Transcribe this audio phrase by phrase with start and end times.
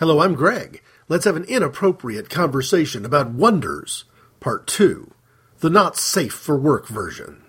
[0.00, 0.80] Hello, I'm Greg.
[1.10, 4.04] Let's have an inappropriate conversation about Wonders,
[4.40, 5.12] Part 2,
[5.58, 7.42] the not safe for work version.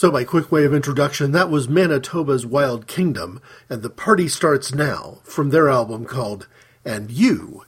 [0.00, 4.72] So, by quick way of introduction, that was Manitoba's Wild Kingdom, and the party starts
[4.74, 6.48] now from their album called
[6.86, 7.64] And You.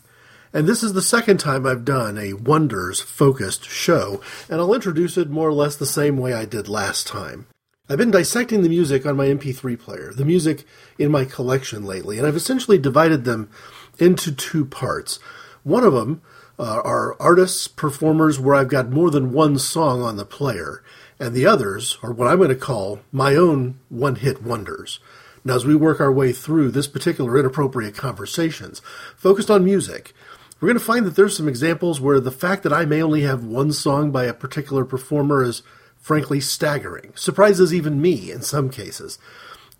[0.51, 5.19] And this is the second time I've done a Wonders focused show, and I'll introduce
[5.19, 7.49] it more or less the same way I did last time.
[7.91, 10.65] I've been dissecting the music on my MP3 player, the music
[10.99, 13.51] in my collection lately, and I've essentially divided them
[13.99, 15.19] into two parts.
[15.65, 16.23] One of them
[16.59, 20.83] uh, are artists, performers where I've got more than one song on the player,
[21.23, 24.99] and the others are what I'm going to call my own one hit wonders.
[25.45, 28.83] Now, as we work our way through this particular inappropriate conversations
[29.17, 30.15] focused on music,
[30.61, 33.23] we're going to find that there's some examples where the fact that I may only
[33.23, 35.63] have one song by a particular performer is
[35.97, 39.21] frankly staggering, surprises even me in some cases.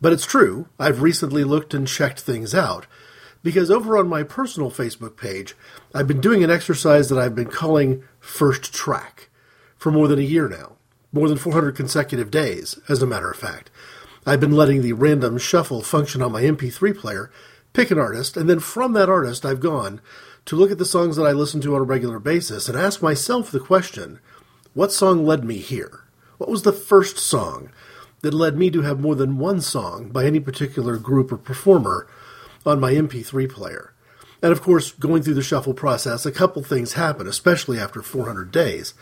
[0.01, 2.87] But it's true, I've recently looked and checked things out,
[3.43, 5.57] because over on my personal Facebook page,
[5.93, 9.29] I've been doing an exercise that I've been calling First Track
[9.77, 10.72] for more than a year now,
[11.13, 13.71] more than 400 consecutive days, as a matter of fact.
[14.25, 17.31] I've been letting the random shuffle function on my MP3 player,
[17.73, 20.01] pick an artist, and then from that artist, I've gone
[20.47, 23.03] to look at the songs that I listen to on a regular basis and ask
[23.03, 24.21] myself the question
[24.75, 26.05] what song led me here?
[26.39, 27.71] What was the first song
[28.23, 32.09] that led me to have more than one song by any particular group or performer
[32.65, 33.93] on my MP3 player?
[34.43, 38.51] And of course, going through the shuffle process, a couple things happen, especially after 400
[38.51, 38.95] days.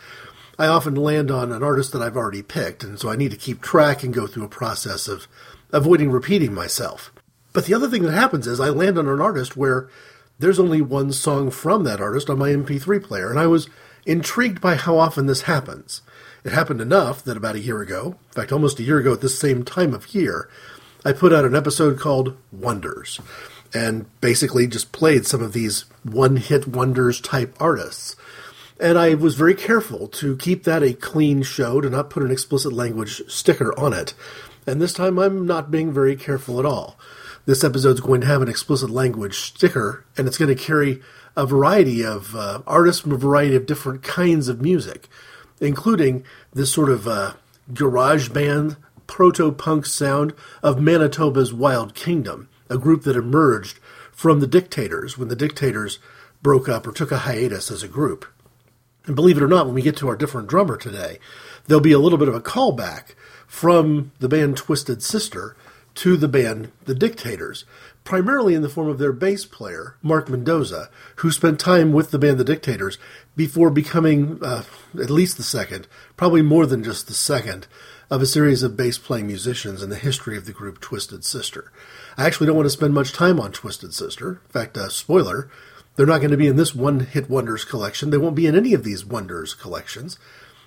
[0.59, 3.37] I often land on an artist that I've already picked, and so I need to
[3.37, 5.27] keep track and go through a process of
[5.71, 7.11] avoiding repeating myself.
[7.53, 9.89] But the other thing that happens is I land on an artist where
[10.39, 13.69] there's only one song from that artist on my MP3 player, and I was
[14.05, 16.01] intrigued by how often this happens.
[16.43, 19.21] It happened enough that about a year ago, in fact, almost a year ago at
[19.21, 20.49] this same time of year,
[21.05, 23.19] I put out an episode called Wonders,
[23.73, 28.15] and basically just played some of these one hit wonders type artists.
[28.81, 32.31] And I was very careful to keep that a clean show, to not put an
[32.31, 34.15] explicit language sticker on it.
[34.65, 36.97] And this time I'm not being very careful at all.
[37.45, 40.99] This episode's going to have an explicit language sticker, and it's going to carry
[41.35, 45.07] a variety of uh, artists from a variety of different kinds of music,
[45.59, 47.33] including this sort of uh,
[47.75, 53.77] garage band, proto punk sound of Manitoba's Wild Kingdom, a group that emerged
[54.11, 55.99] from the Dictators when the Dictators
[56.41, 58.25] broke up or took a hiatus as a group.
[59.05, 61.19] And believe it or not, when we get to our different drummer today,
[61.65, 63.15] there'll be a little bit of a callback
[63.47, 65.55] from the band Twisted Sister
[65.95, 67.65] to the band The Dictators,
[68.03, 72.19] primarily in the form of their bass player, Mark Mendoza, who spent time with the
[72.19, 72.97] band The Dictators
[73.35, 74.63] before becoming uh,
[74.99, 77.67] at least the second, probably more than just the second,
[78.09, 81.71] of a series of bass playing musicians in the history of the group Twisted Sister.
[82.17, 84.41] I actually don't want to spend much time on Twisted Sister.
[84.45, 85.49] In fact, uh, spoiler,
[86.01, 88.09] they're not going to be in this one hit wonders collection.
[88.09, 90.17] They won't be in any of these wonders collections.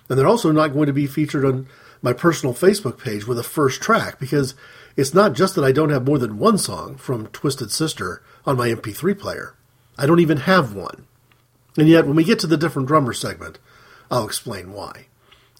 [0.07, 1.67] And they're also not going to be featured on
[2.01, 4.55] my personal Facebook page with a first track because
[4.95, 8.55] it's not just that I don't have more than one song from Twisted Sister on
[8.55, 9.55] my MP3 player.
[9.97, 11.05] I don't even have one.
[11.77, 13.59] And yet, when we get to the different drummer segment,
[14.09, 15.07] I'll explain why.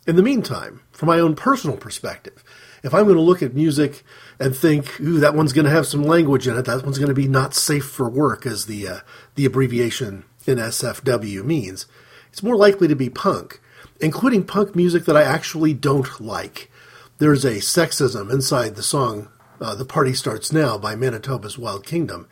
[0.07, 2.45] In the meantime, from my own personal perspective,
[2.85, 4.03] if I'm going to look at music
[4.39, 7.09] and think, ooh, that one's going to have some language in it, that one's going
[7.09, 8.99] to be not safe for work, as the uh,
[9.33, 11.87] the abbreviation NSFW means,
[12.29, 13.59] it's more likely to be punk,
[13.99, 16.69] including punk music that I actually don't like.
[17.17, 19.29] There's a sexism inside the song
[19.59, 22.27] uh, "The Party Starts Now" by Manitoba's Wild Kingdom.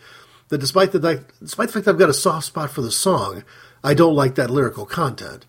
[0.50, 3.44] That despite the despite the fact I've got a soft spot for the song,
[3.84, 5.48] I don't like that lyrical content.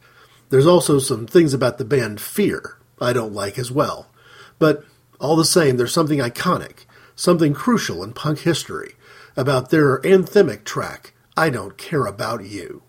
[0.49, 4.09] There's also some things about the band Fear I don't like as well.
[4.59, 4.85] But
[5.25, 6.85] all the same, there's something iconic,
[7.17, 8.93] something crucial in punk history
[9.39, 12.83] about their anthemic track, I Don't Care About You.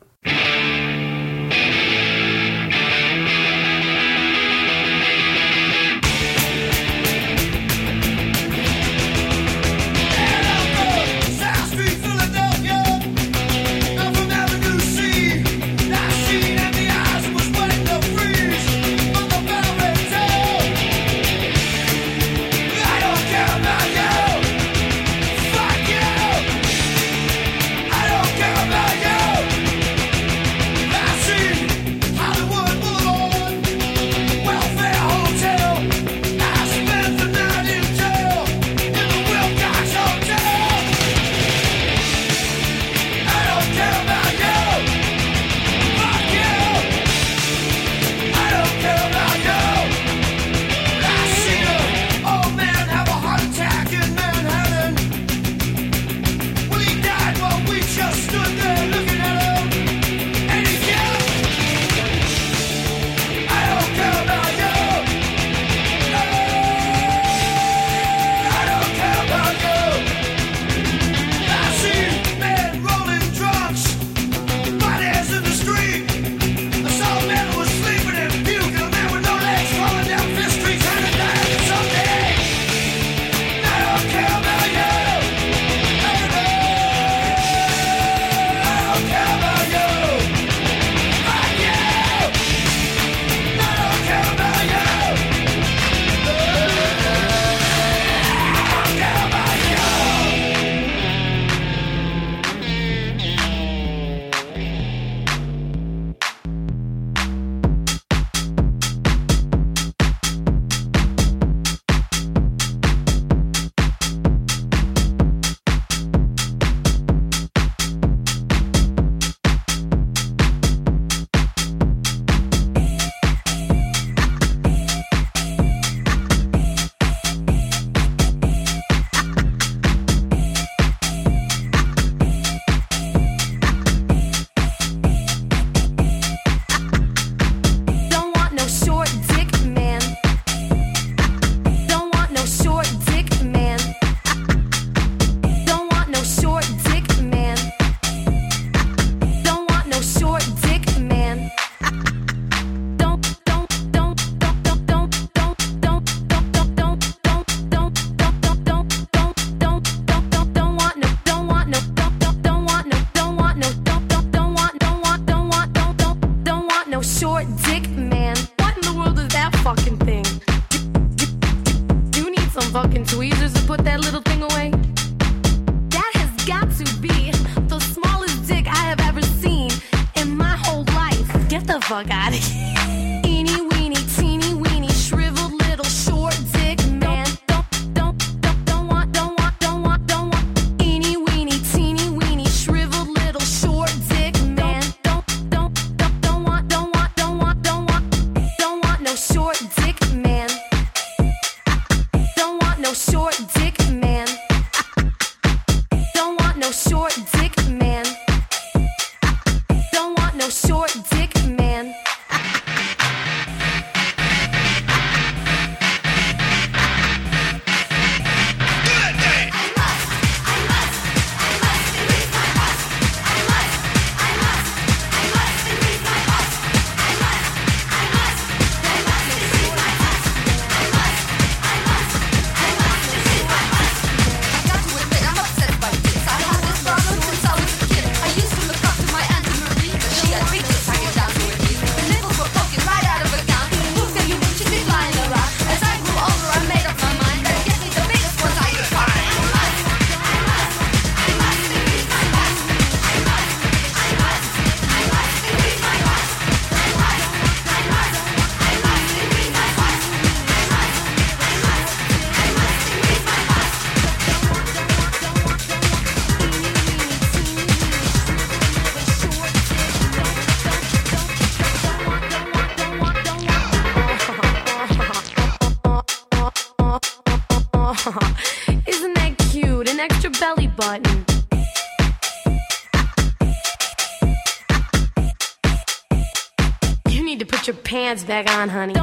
[288.15, 288.94] Pants back on, honey.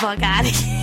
[0.00, 0.79] devagar.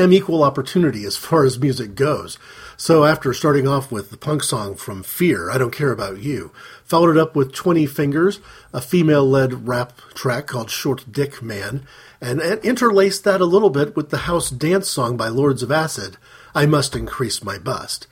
[0.00, 2.38] Am equal opportunity as far as music goes.
[2.76, 6.50] So after starting off with the punk song from Fear, I Don't Care About You,
[6.84, 8.40] followed it up with 20 Fingers,
[8.72, 11.86] a female led rap track called Short Dick Man,
[12.20, 15.70] and, and interlaced that a little bit with the house dance song by Lords of
[15.70, 16.16] Acid,
[16.54, 18.06] I Must Increase My Bust.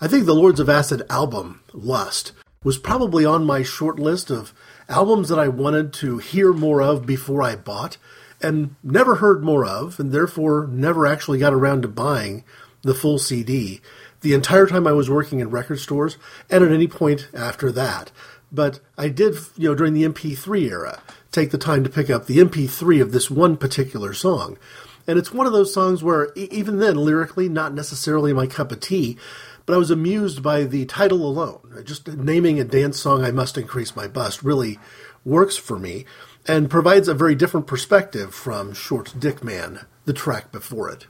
[0.00, 2.32] I think the Lords of Acid album, Lust,
[2.64, 4.52] was probably on my short list of
[4.88, 7.98] albums that I wanted to hear more of before I bought,
[8.40, 12.44] and never heard more of, and therefore never actually got around to buying
[12.82, 13.80] the full CD
[14.20, 16.16] the entire time I was working in record stores
[16.50, 18.10] and at any point after that.
[18.50, 22.26] But I did, you know, during the MP3 era, take the time to pick up
[22.26, 24.58] the MP3 of this one particular song.
[25.06, 28.80] And it's one of those songs where, even then, lyrically, not necessarily my cup of
[28.80, 29.16] tea,
[29.64, 31.82] but I was amused by the title alone.
[31.84, 34.78] Just naming a dance song, I Must Increase My Bust, really
[35.24, 36.06] works for me
[36.48, 41.06] and provides a very different perspective from Short Dick Man, the track before it.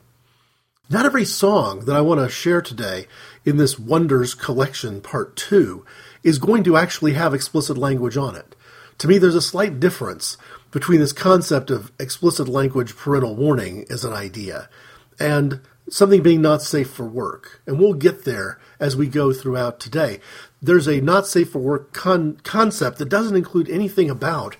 [0.90, 3.06] Not every song that I want to share today
[3.44, 5.86] in this Wonders Collection Part 2
[6.24, 8.56] is going to actually have explicit language on it.
[8.98, 10.36] To me, there's a slight difference
[10.72, 14.68] between this concept of explicit language parental warning as an idea
[15.20, 17.62] and something being not safe for work.
[17.66, 20.20] And we'll get there as we go throughout today.
[20.60, 24.56] There's a not safe for work con- concept that doesn't include anything about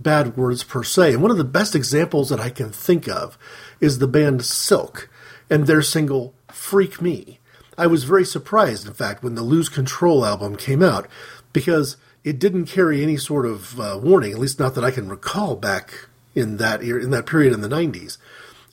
[0.00, 1.12] bad words per se.
[1.12, 3.38] And one of the best examples that I can think of
[3.80, 5.08] is the band Silk
[5.48, 7.38] and their single Freak Me.
[7.76, 11.08] I was very surprised, in fact, when the Lose Control album came out
[11.52, 15.08] because it didn't carry any sort of uh, warning, at least not that I can
[15.08, 18.18] recall back in that era, in that period in the 90s.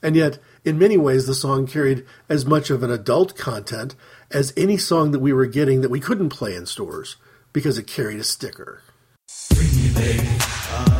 [0.02, 3.94] And yet, in many ways, the song carried as much of an adult content
[4.30, 7.16] as any song that we were getting that we couldn't play in stores
[7.52, 8.82] because it carried a sticker.
[10.68, 10.97] Cause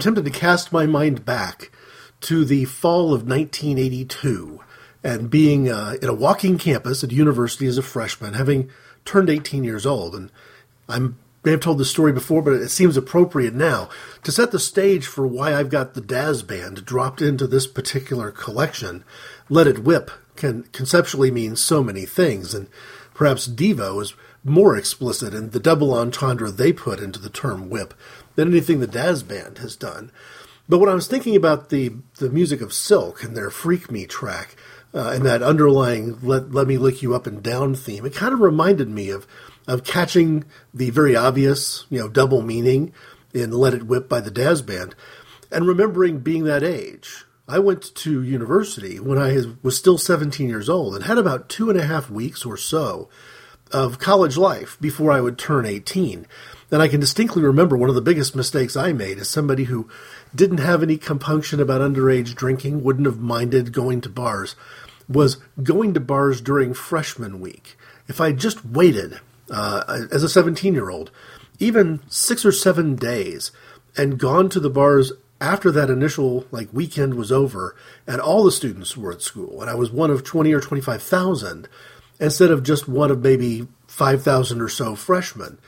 [0.00, 1.70] tempted to cast my mind back
[2.22, 4.60] to the fall of 1982
[5.02, 8.70] and being uh, in a walking campus at university as a freshman, having
[9.04, 10.14] turned 18 years old.
[10.14, 10.30] And
[10.88, 10.98] I
[11.42, 13.88] may have told this story before, but it seems appropriate now
[14.24, 18.30] to set the stage for why I've got the Dazz Band dropped into this particular
[18.30, 19.04] collection.
[19.48, 22.68] Let It Whip can conceptually mean so many things, and
[23.14, 27.92] perhaps Devo is more explicit in the double entendre they put into the term whip
[28.40, 30.10] than anything the Dazz Band has done.
[30.68, 34.06] But when I was thinking about the, the music of Silk and their Freak Me
[34.06, 34.56] track,
[34.94, 38.32] uh, and that underlying let, let me lick you up and down theme, it kind
[38.32, 39.26] of reminded me of,
[39.68, 42.92] of catching the very obvious, you know, double meaning
[43.34, 44.94] in Let It Whip by the Dazz Band
[45.52, 47.24] and remembering being that age.
[47.46, 51.68] I went to university when I was still 17 years old and had about two
[51.68, 53.08] and a half weeks or so
[53.72, 56.26] of college life before I would turn 18.
[56.70, 59.88] And I can distinctly remember one of the biggest mistakes I made as somebody who
[60.34, 64.54] didn't have any compunction about underage drinking, wouldn't have minded going to bars,
[65.08, 67.76] was going to bars during freshman week.
[68.06, 71.10] If I just waited uh, as a 17 year old,
[71.58, 73.50] even six or seven days,
[73.96, 77.74] and gone to the bars after that initial like weekend was over
[78.06, 81.68] and all the students were at school and I was one of 20 or 25,000
[82.20, 85.58] instead of just one of maybe 5,000 or so freshmen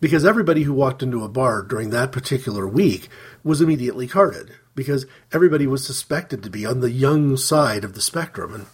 [0.00, 3.08] because everybody who walked into a bar during that particular week
[3.42, 8.00] was immediately carded because everybody was suspected to be on the young side of the
[8.00, 8.66] spectrum and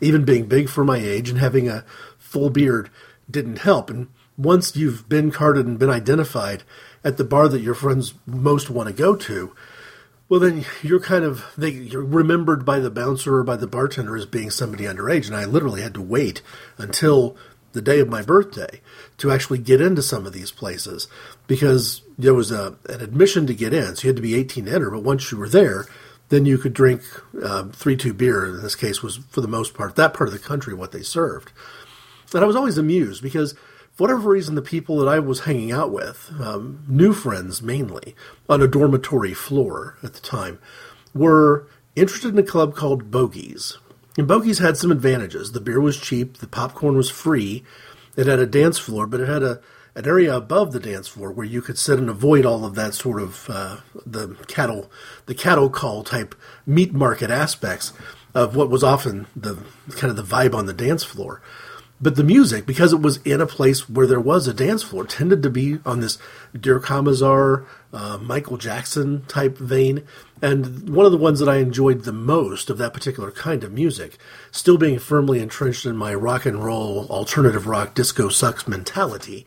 [0.00, 1.84] even being big for my age and having a
[2.18, 2.90] full beard
[3.30, 3.90] didn't help.
[3.90, 6.62] And once you've been carded and been identified
[7.02, 9.52] at the bar that your friends most want to go to
[10.28, 14.16] well, then you're kind of they, you're remembered by the bouncer or by the bartender
[14.16, 16.42] as being somebody underage, and I literally had to wait
[16.76, 17.36] until
[17.72, 18.80] the day of my birthday
[19.18, 21.08] to actually get into some of these places
[21.46, 24.64] because there was a an admission to get in, so you had to be 18
[24.64, 24.90] to enter.
[24.90, 25.86] But once you were there,
[26.28, 27.02] then you could drink
[27.42, 28.46] um, three two beer.
[28.46, 31.02] In this case, was for the most part that part of the country what they
[31.02, 31.52] served,
[32.32, 33.54] and I was always amused because
[33.98, 38.14] for whatever reason, the people that I was hanging out with, um, new friends mainly,
[38.48, 40.60] on a dormitory floor at the time,
[41.12, 43.76] were interested in a club called Bogies.
[44.16, 45.50] And Bogies had some advantages.
[45.50, 47.64] The beer was cheap, the popcorn was free,
[48.18, 49.60] it had a dance floor, but it had a
[49.94, 52.94] an area above the dance floor where you could sit and avoid all of that
[52.94, 54.90] sort of uh, the cattle
[55.26, 56.34] the cattle call type
[56.66, 57.92] meat market aspects
[58.34, 59.56] of what was often the
[59.96, 61.40] kind of the vibe on the dance floor.
[62.00, 65.04] But the music, because it was in a place where there was a dance floor,
[65.04, 66.16] tended to be on this
[66.58, 70.06] Dear Kamazar, uh, Michael Jackson type vein.
[70.40, 73.72] And one of the ones that I enjoyed the most of that particular kind of
[73.72, 74.18] music,
[74.50, 79.46] still being firmly entrenched in my rock and roll, alternative rock, disco sucks mentality,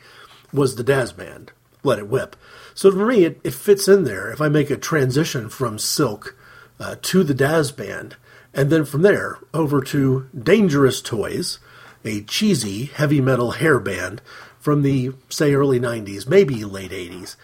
[0.51, 1.51] was the Dazz Band,
[1.83, 2.35] Let It Whip.
[2.73, 6.35] So for me, it, it fits in there if I make a transition from Silk
[6.79, 8.17] uh, to the Dazz Band,
[8.53, 11.59] and then from there over to Dangerous Toys
[12.03, 14.21] a cheesy heavy metal hair band
[14.59, 17.35] from the, say, early 90s, maybe late 80s.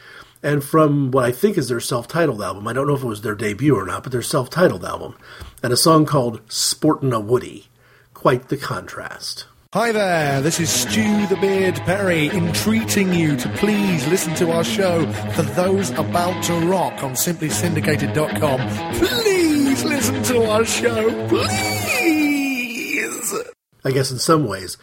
[0.43, 3.07] And from what I think is their self titled album, I don't know if it
[3.07, 5.15] was their debut or not, but their self titled album,
[5.63, 7.67] and a song called Sportin' a Woody.
[8.13, 9.45] Quite the contrast.
[9.73, 14.63] Hi there, this is Stu the Beard Perry entreating you to please listen to our
[14.63, 18.59] show for those about to rock on simplysyndicated.com.
[18.97, 23.33] Please listen to our show, please!
[23.83, 24.77] I guess in some ways,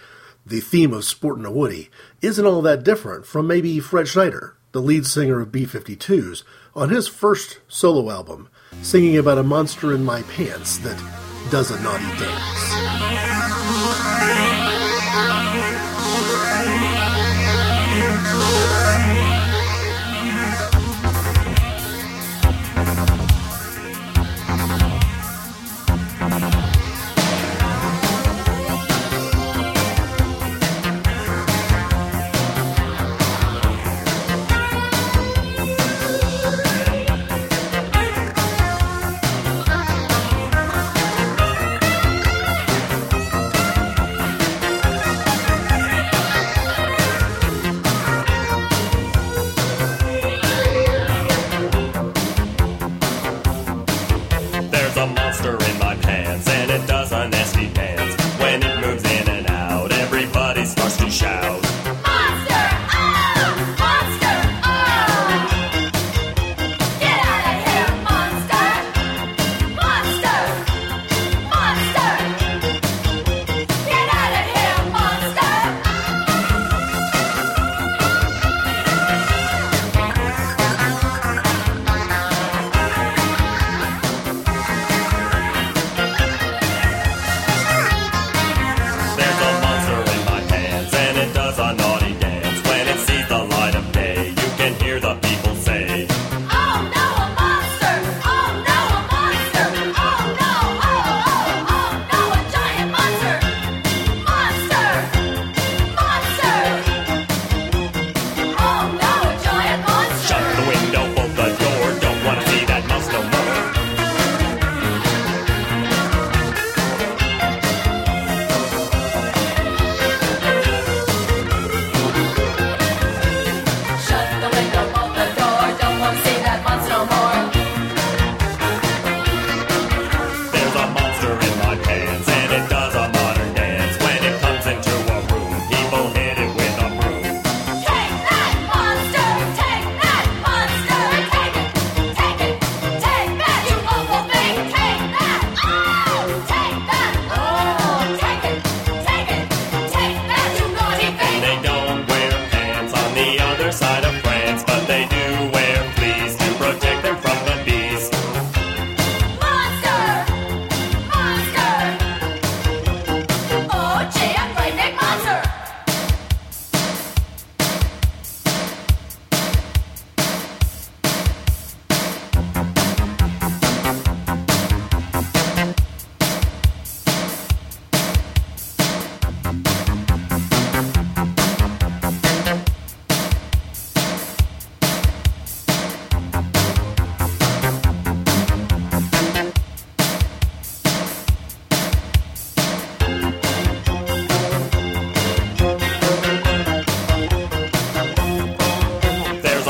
[0.44, 1.88] the theme of Sportin' a Woody
[2.20, 6.42] isn't all that different from maybe Fred Schneider, the lead singer of B 52s,
[6.74, 8.48] on his first solo album,
[8.82, 11.00] singing about a monster in my pants that
[11.48, 13.43] does a naughty dance.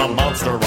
[0.05, 0.59] a monster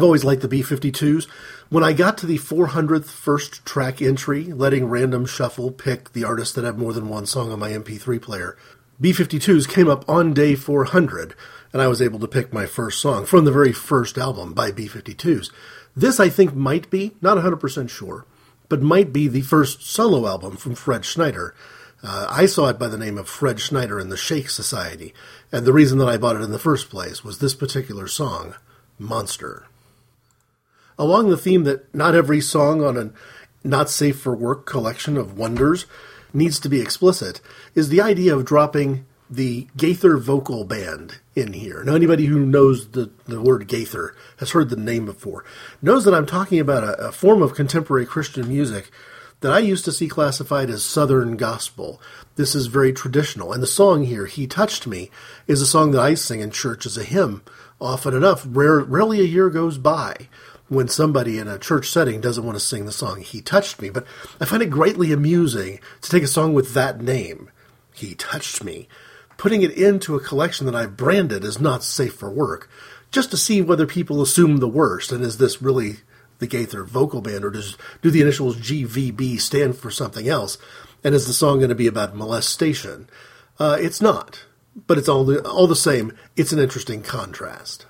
[0.00, 1.28] I've always liked the B 52s.
[1.68, 6.54] When I got to the 400th first track entry, letting random shuffle pick the artists
[6.54, 8.56] that have more than one song on my MP3 player,
[8.98, 11.34] B 52s came up on day 400,
[11.74, 14.70] and I was able to pick my first song from the very first album by
[14.70, 15.50] B 52s.
[15.94, 18.24] This, I think, might be, not 100% sure,
[18.70, 21.54] but might be the first solo album from Fred Schneider.
[22.02, 25.12] Uh, I saw it by the name of Fred Schneider and the Shake Society,
[25.52, 28.54] and the reason that I bought it in the first place was this particular song,
[28.98, 29.66] Monster.
[31.00, 33.10] Along the theme that not every song on a
[33.66, 35.86] not safe for work collection of wonders
[36.34, 37.40] needs to be explicit
[37.74, 41.82] is the idea of dropping the Gaither vocal band in here.
[41.84, 45.42] Now, anybody who knows the, the word Gaither has heard the name before,
[45.80, 48.90] knows that I'm talking about a, a form of contemporary Christian music
[49.40, 51.98] that I used to see classified as Southern gospel.
[52.36, 53.54] This is very traditional.
[53.54, 55.10] And the song here, He Touched Me,
[55.46, 57.42] is a song that I sing in church as a hymn
[57.80, 58.46] often enough.
[58.46, 60.28] Rare, rarely a year goes by
[60.70, 63.90] when somebody in a church setting doesn't want to sing the song He Touched Me.
[63.90, 64.06] But
[64.40, 67.50] I find it greatly amusing to take a song with that name,
[67.92, 68.86] He Touched Me,
[69.36, 72.70] putting it into a collection that I've branded as not safe for work,
[73.10, 75.96] just to see whether people assume the worst and is this really
[76.38, 80.56] the Gaither vocal band or does do the initials GVB stand for something else?
[81.02, 83.10] And is the song going to be about molestation?
[83.58, 84.44] Uh, it's not,
[84.86, 86.16] but it's all the, all the same.
[86.36, 87.86] It's an interesting contrast.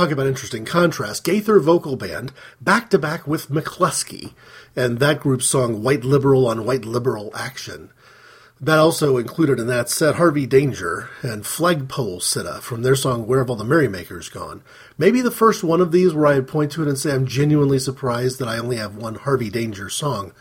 [0.00, 1.24] talk about interesting contrast.
[1.24, 4.32] Gaither Vocal Band, back to back with Mclusky,
[4.74, 7.90] and that group's song White Liberal on White Liberal Action.
[8.58, 13.40] That also included in that set Harvey Danger and Flagpole Sitta from their song Where
[13.40, 14.62] Have All the Merrymakers Gone.
[14.96, 17.78] Maybe the first one of these where I point to it and say I'm genuinely
[17.78, 20.32] surprised that I only have one Harvey Danger song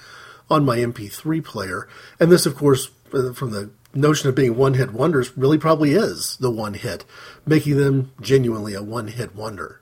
[0.49, 1.85] on my MP3 player.
[2.17, 5.93] And this, of course, uh, from the notion of being one hit wonders really probably
[5.93, 7.05] is the one hit,
[7.45, 9.81] making them genuinely a one hit wonder.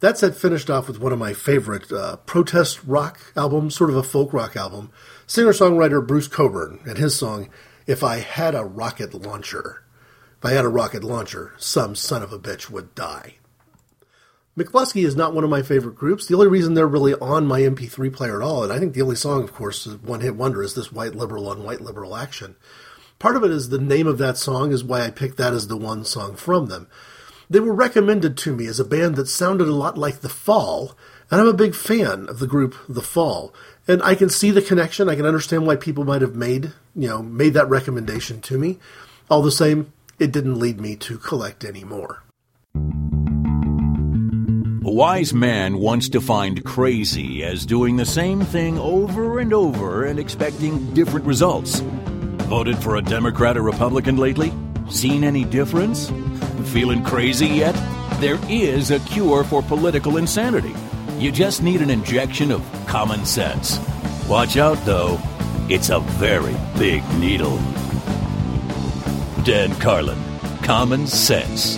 [0.00, 3.96] That said, finished off with one of my favorite uh, protest rock albums, sort of
[3.96, 4.90] a folk rock album,
[5.26, 7.50] singer songwriter Bruce Cockburn and his song,
[7.86, 9.84] If I Had a Rocket Launcher.
[10.38, 13.34] If I had a rocket launcher, some son of a bitch would die.
[14.56, 16.26] Mclusky is not one of my favorite groups.
[16.26, 19.02] The only reason they're really on my MP3 player at all, and I think the
[19.02, 22.56] only song, of course, One Hit Wonder, is this White Liberal on White Liberal Action.
[23.20, 25.68] Part of it is the name of that song is why I picked that as
[25.68, 26.88] the one song from them.
[27.50, 30.96] They were recommended to me as a band that sounded a lot like The Fall,
[31.30, 33.52] and I'm a big fan of the group The Fall.
[33.86, 35.10] And I can see the connection.
[35.10, 38.78] I can understand why people might have made, you know, made that recommendation to me.
[39.28, 42.22] All the same, it didn't lead me to collect any more.
[44.82, 50.18] A wise man once defined crazy as doing the same thing over and over and
[50.18, 51.82] expecting different results.
[52.50, 54.52] Voted for a Democrat or Republican lately?
[54.88, 56.10] Seen any difference?
[56.72, 57.76] Feeling crazy yet?
[58.18, 60.74] There is a cure for political insanity.
[61.16, 63.78] You just need an injection of common sense.
[64.28, 65.20] Watch out, though,
[65.68, 67.56] it's a very big needle.
[69.44, 70.18] Dan Carlin,
[70.64, 71.76] Common Sense.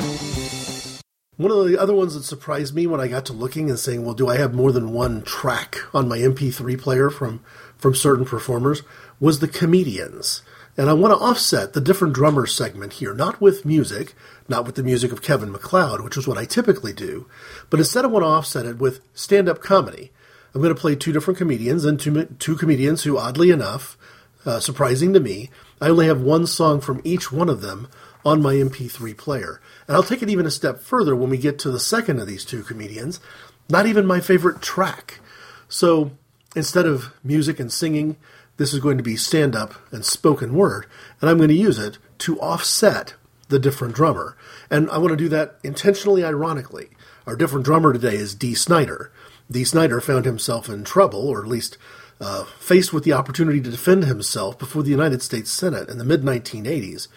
[1.36, 4.06] One of the other ones that surprised me when I got to looking and saying,
[4.06, 7.44] well, do I have more than one track on my MP3 player from,
[7.76, 8.80] from certain performers
[9.20, 10.40] was the comedians.
[10.76, 14.14] And I want to offset the different drummer segment here, not with music,
[14.48, 17.28] not with the music of Kevin MacLeod, which is what I typically do,
[17.68, 20.10] but instead I want to offset it with stand up comedy.
[20.54, 23.96] I'm going to play two different comedians and two, two comedians who, oddly enough,
[24.44, 25.50] uh, surprising to me,
[25.80, 27.88] I only have one song from each one of them
[28.24, 29.60] on my MP3 player.
[29.86, 32.26] And I'll take it even a step further when we get to the second of
[32.26, 33.20] these two comedians,
[33.68, 35.20] not even my favorite track.
[35.68, 36.12] So
[36.54, 38.16] instead of music and singing,
[38.62, 40.86] this is going to be stand up and spoken word,
[41.20, 43.14] and I'm going to use it to offset
[43.48, 44.36] the different drummer.
[44.70, 46.90] And I want to do that intentionally ironically.
[47.26, 49.10] Our different drummer today is Dee Snider.
[49.50, 51.76] Dee Snider found himself in trouble, or at least
[52.20, 56.04] uh, faced with the opportunity to defend himself before the United States Senate in the
[56.04, 57.08] mid 1980s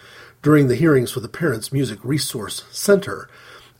[0.41, 3.30] during the hearings for the Parents Music Resource Center.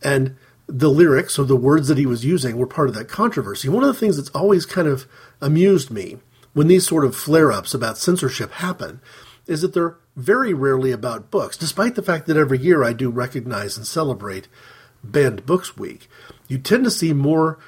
[0.04, 0.36] And
[0.68, 3.68] the lyrics or the words that he was using were part of that controversy.
[3.68, 5.08] One of the things that's always kind of
[5.40, 6.18] amused me
[6.56, 8.98] when these sort of flare ups about censorship happen
[9.46, 13.10] is that they're very rarely about books, despite the fact that every year I do
[13.10, 14.48] recognize and celebrate
[15.04, 16.08] Banned Books Week.
[16.48, 17.58] You tend to see more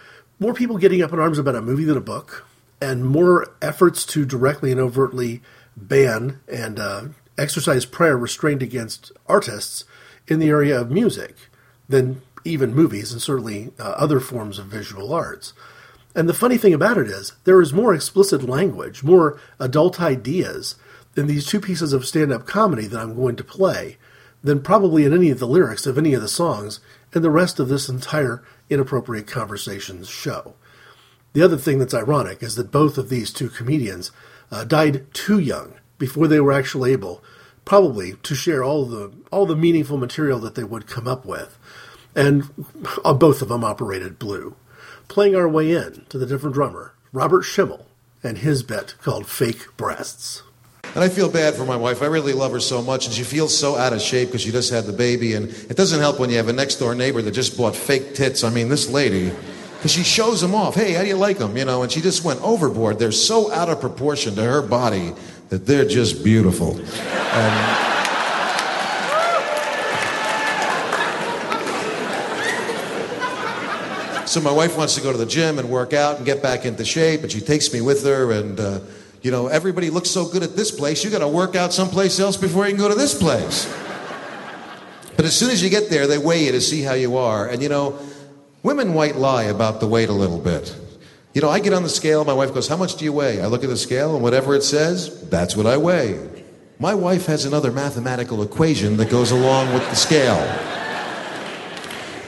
[0.40, 2.46] more people getting up in arms about a movie than a book,
[2.80, 5.42] and more efforts to directly and overtly
[5.76, 9.84] ban and uh, exercise prior restraint against artists
[10.28, 11.36] in the area of music
[11.90, 15.52] than even movies and certainly uh, other forms of visual arts.
[16.18, 20.74] And the funny thing about it is, there is more explicit language, more adult ideas
[21.16, 23.98] in these two pieces of stand up comedy that I'm going to play
[24.42, 26.80] than probably in any of the lyrics of any of the songs
[27.14, 30.54] in the rest of this entire Inappropriate Conversations show.
[31.34, 34.10] The other thing that's ironic is that both of these two comedians
[34.50, 37.22] uh, died too young before they were actually able,
[37.64, 41.56] probably, to share all the all the meaningful material that they would come up with,
[42.16, 42.42] and
[43.04, 44.56] uh, both of them operated blue.
[45.08, 47.86] Playing our way in to the different drummer, Robert Schimmel,
[48.22, 50.42] and his bit called "Fake Breasts."
[50.94, 52.02] And I feel bad for my wife.
[52.02, 54.50] I really love her so much, and she feels so out of shape because she
[54.50, 55.34] just had the baby.
[55.34, 58.14] And it doesn't help when you have a next door neighbor that just bought fake
[58.14, 58.44] tits.
[58.44, 59.32] I mean, this lady,
[59.76, 60.74] because she shows them off.
[60.74, 61.56] Hey, how do you like them?
[61.56, 62.98] You know, and she just went overboard.
[62.98, 65.14] They're so out of proportion to her body
[65.48, 66.78] that they're just beautiful.
[66.78, 67.97] And,
[74.28, 76.66] So my wife wants to go to the gym and work out and get back
[76.66, 78.30] into shape, and she takes me with her.
[78.30, 78.80] And uh,
[79.22, 81.02] you know, everybody looks so good at this place.
[81.02, 83.66] You got to work out someplace else before you can go to this place.
[85.16, 87.48] But as soon as you get there, they weigh you to see how you are.
[87.48, 87.98] And you know,
[88.62, 90.76] women white lie about the weight a little bit.
[91.34, 92.24] You know, I get on the scale.
[92.24, 94.54] My wife goes, "How much do you weigh?" I look at the scale, and whatever
[94.54, 96.20] it says, that's what I weigh.
[96.78, 100.77] My wife has another mathematical equation that goes along with the scale.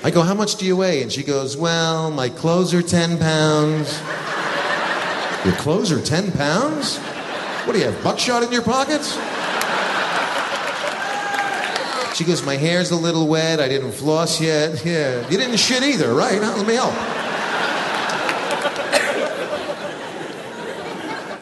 [0.02, 1.02] I go, How much do you weigh?
[1.02, 4.00] And she goes, Well, my clothes are 10 pounds.
[5.44, 6.96] Your clothes are 10 pounds?
[7.66, 9.18] What do you have, buckshot in your pockets?
[12.16, 13.60] She goes, My hair's a little wet.
[13.60, 14.84] I didn't floss yet.
[14.90, 15.28] Yeah.
[15.28, 16.40] You didn't shit either, right?
[16.40, 16.94] Let me help.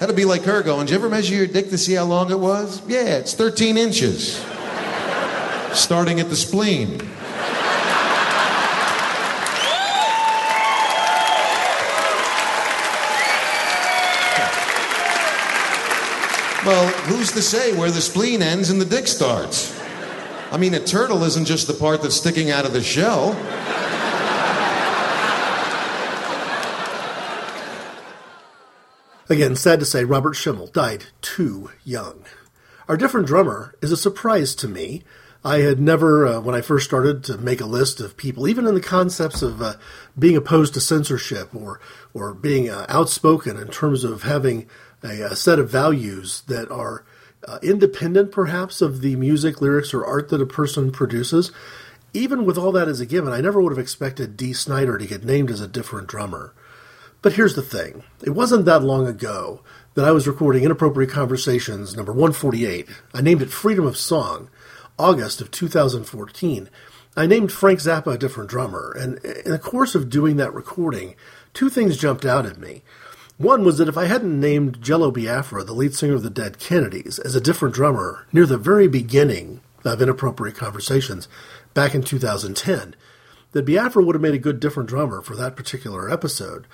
[0.00, 2.30] That'd be like her going, Did you ever measure your dick to see how long
[2.30, 2.82] it was?
[2.88, 4.36] Yeah, it's 13 inches.
[5.72, 7.00] Starting at the spleen.
[16.66, 19.78] Well, who's to say where the spleen ends and the dick starts?
[20.50, 23.32] I mean, a turtle isn't just the part that's sticking out of the shell.
[29.30, 32.24] Again, sad to say, Robert Schimmel died too young.
[32.88, 35.04] Our different drummer is a surprise to me.
[35.44, 38.66] I had never, uh, when I first started to make a list of people, even
[38.66, 39.74] in the concepts of uh,
[40.18, 41.78] being opposed to censorship or
[42.14, 44.66] or being uh, outspoken in terms of having
[45.02, 47.04] a, a set of values that are
[47.46, 51.52] uh, independent, perhaps, of the music, lyrics, or art that a person produces.
[52.12, 55.06] Even with all that as a given, I never would have expected Dee Snider to
[55.06, 56.54] get named as a different drummer.
[57.20, 59.62] But here's the thing it wasn't that long ago
[59.94, 62.88] that I was recording Inappropriate Conversations number 148.
[63.12, 64.48] I named it Freedom of Song,
[64.98, 66.70] August of 2014.
[67.16, 71.16] I named Frank Zappa a different drummer, and in the course of doing that recording,
[71.52, 72.82] two things jumped out at me.
[73.38, 76.58] One was that if I hadn't named Jello Biafra, the lead singer of the Dead
[76.58, 81.28] Kennedys, as a different drummer near the very beginning of Inappropriate Conversations
[81.72, 82.96] back in 2010,
[83.52, 86.66] that Biafra would have made a good different drummer for that particular episode.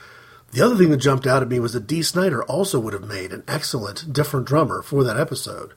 [0.53, 3.07] The other thing that jumped out at me was that Dee Snider also would have
[3.07, 5.75] made an excellent different drummer for that episode.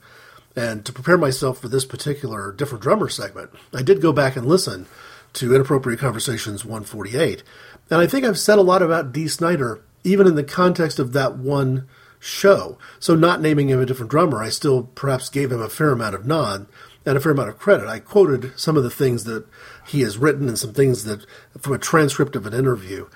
[0.55, 4.45] And to prepare myself for this particular different drummer segment, I did go back and
[4.45, 4.85] listen
[5.33, 7.43] to Inappropriate Conversations 148.
[7.89, 11.13] And I think I've said a lot about Dee Snider, even in the context of
[11.13, 11.87] that one
[12.19, 12.77] show.
[12.99, 16.15] So, not naming him a different drummer, I still perhaps gave him a fair amount
[16.15, 16.65] of nod
[17.05, 17.87] and a fair amount of credit.
[17.87, 19.45] I quoted some of the things that
[19.85, 21.25] he has written and some things that
[21.59, 23.07] from a transcript of an interview.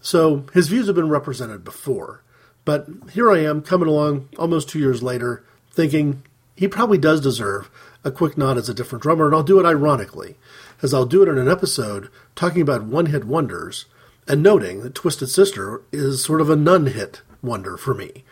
[0.00, 2.22] So his views have been represented before.
[2.64, 6.22] But here I am coming along almost two years later, thinking
[6.54, 7.70] he probably does deserve
[8.04, 10.36] a quick nod as a different drummer, and I'll do it ironically,
[10.82, 13.86] as I'll do it in an episode talking about one hit wonders
[14.28, 18.24] and noting that Twisted Sister is sort of a nun hit wonder for me.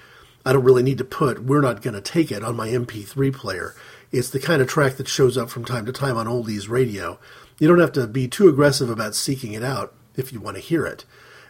[0.45, 3.75] I don't really need to put We're Not Gonna Take It on my MP3 player.
[4.13, 7.19] It's the kind of track that shows up from time to time on oldies radio.
[7.59, 10.63] You don't have to be too aggressive about seeking it out if you want to
[10.63, 11.05] hear it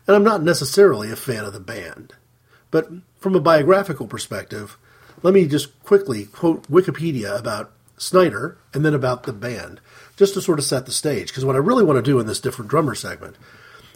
[0.06, 2.14] and I'm not necessarily a fan of the band.
[2.70, 2.88] But
[3.18, 4.78] from a biographical perspective,
[5.22, 9.80] let me just quickly quote Wikipedia about Snider and then about the band,
[10.16, 11.28] just to sort of set the stage.
[11.28, 13.36] Because what I really want to do in this different drummer segment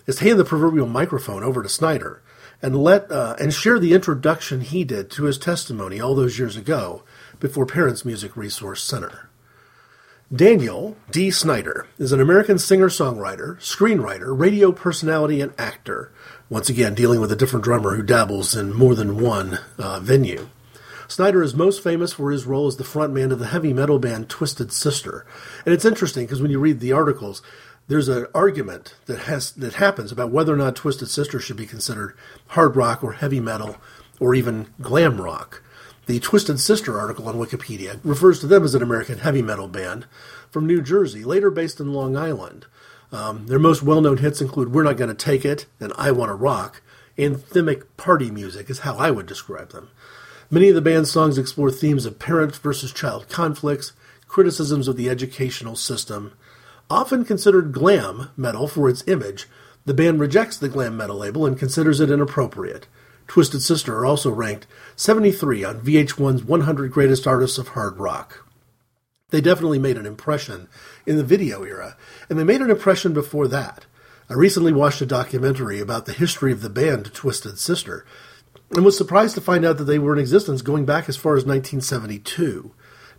[0.07, 2.22] is hand the proverbial microphone over to Snider
[2.62, 6.57] and let uh, and share the introduction he did to his testimony all those years
[6.57, 7.03] ago
[7.38, 9.30] before Parents Music Resource Center.
[10.34, 16.12] Daniel Dee Snider is an American singer songwriter, screenwriter, radio personality, and actor.
[16.48, 20.48] Once again, dealing with a different drummer who dabbles in more than one uh, venue.
[21.09, 24.28] Snider is most famous for his role as the frontman of the heavy metal band
[24.28, 25.26] Twisted Sister.
[25.64, 27.42] And it's interesting because when you read the articles,
[27.89, 31.66] there's an argument that has that happens about whether or not Twisted Sister should be
[31.66, 32.16] considered
[32.49, 33.76] hard rock or heavy metal
[34.20, 35.62] or even glam rock.
[36.07, 40.07] The Twisted Sister article on Wikipedia refers to them as an American heavy metal band
[40.51, 42.66] from New Jersey, later based in Long Island.
[43.12, 46.35] Um, their most well known hits include We're Not Gonna Take It and I Wanna
[46.35, 46.83] Rock.
[47.18, 49.91] Anthemic party music is how I would describe them.
[50.51, 53.93] Many of the band's songs explore themes of parent versus child conflicts,
[54.26, 56.33] criticisms of the educational system.
[56.91, 59.47] Often considered glam metal for its image,
[59.86, 62.88] the band rejects the glam metal label and considers it inappropriate.
[63.28, 64.66] Twisted Sister are also ranked
[64.97, 68.45] 73 on VH1's 100 Greatest Artists of Hard Rock.
[69.30, 70.66] They definitely made an impression
[71.07, 71.97] in the video era,
[72.28, 73.86] and they made an impression before that.
[74.28, 78.05] I recently watched a documentary about the history of the band Twisted Sister,
[78.72, 81.36] and was surprised to find out that they were in existence going back as far
[81.36, 82.72] as 1972.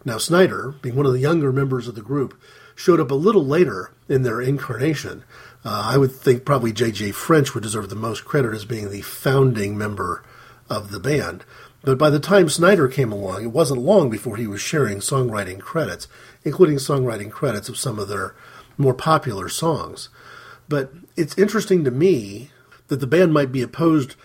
[0.03, 2.37] Now, Snider, being one of the younger members of the group,
[2.81, 5.23] showed up a little later in their incarnation,
[5.63, 7.11] uh, I would think probably J.J.
[7.11, 10.23] French would deserve the most credit as being the founding member
[10.67, 11.45] of the band.
[11.83, 15.59] But by the time Snider came along, it wasn't long before he was sharing songwriting
[15.59, 16.07] credits,
[16.43, 18.33] including songwriting credits of some of their
[18.77, 20.09] more popular songs.
[20.67, 22.49] But it's interesting to me
[22.87, 24.15] that the band might be opposed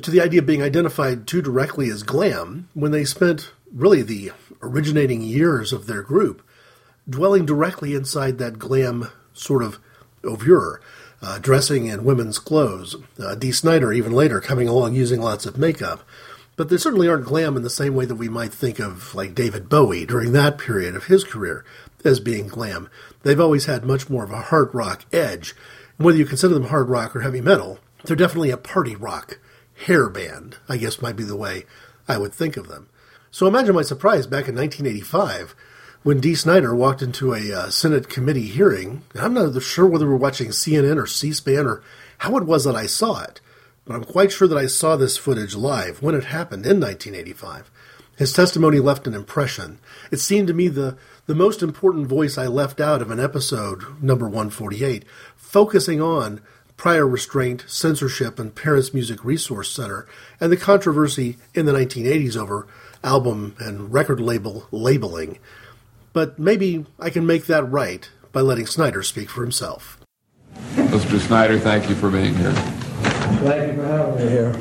[0.00, 4.30] to the idea of being identified too directly as glam when they spent really the
[4.62, 6.42] originating years of their group
[7.08, 9.78] dwelling directly inside that glam sort of
[10.24, 10.80] oeuvre,
[11.22, 12.96] uh, dressing in women's clothes.
[13.18, 16.02] Uh, Dee Snider, even later, coming along using lots of makeup.
[16.56, 19.34] But they certainly aren't glam in the same way that we might think of, like
[19.34, 21.64] David Bowie during that period of his career
[22.04, 22.90] as being glam.
[23.22, 25.54] They've always had much more of a hard rock edge.
[25.96, 29.38] Whether you consider them hard rock or heavy metal, they're definitely a party rock
[29.86, 31.64] hair band, I guess might be the way
[32.08, 32.88] I would think of them.
[33.30, 35.54] So imagine my surprise back in 1985
[36.02, 39.02] when Dee Snider walked into a uh, Senate committee hearing.
[39.14, 41.82] I'm not sure whether we were watching CNN or C SPAN or
[42.18, 43.40] how it was that I saw it,
[43.84, 47.70] but I'm quite sure that I saw this footage live when it happened in 1985.
[48.16, 49.78] His testimony left an impression.
[50.10, 50.96] It seemed to me the,
[51.26, 55.04] the most important voice I left out of an episode, number 148,
[55.36, 56.40] focusing on
[56.76, 60.06] prior restraint, censorship, and Parents Music Resource Center,
[60.40, 62.66] and the controversy in the 1980s over
[63.02, 65.38] album and record label labeling.
[66.12, 69.98] But maybe I can make that right by letting Snider speak for himself.
[70.74, 71.18] Mr.
[71.20, 72.52] Snider, thank you for being here.
[72.52, 74.56] Thank you for having me here.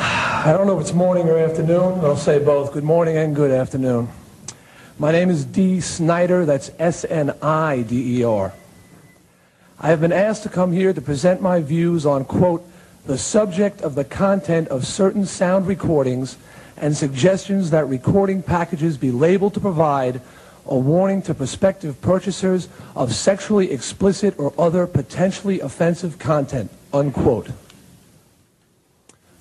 [0.00, 2.72] I don't know if it's morning or afternoon, but I'll say both.
[2.72, 4.08] Good morning and good afternoon.
[4.98, 5.80] My name is D.
[5.80, 8.52] Snider, that's S-N-I-D-E-R.
[9.82, 12.66] I have been asked to come here to present my views on, quote,
[13.04, 16.36] the subject of the content of certain sound recordings
[16.80, 20.20] and suggestions that recording packages be labeled to provide
[20.66, 27.50] a warning to prospective purchasers of sexually explicit or other potentially offensive content, unquote.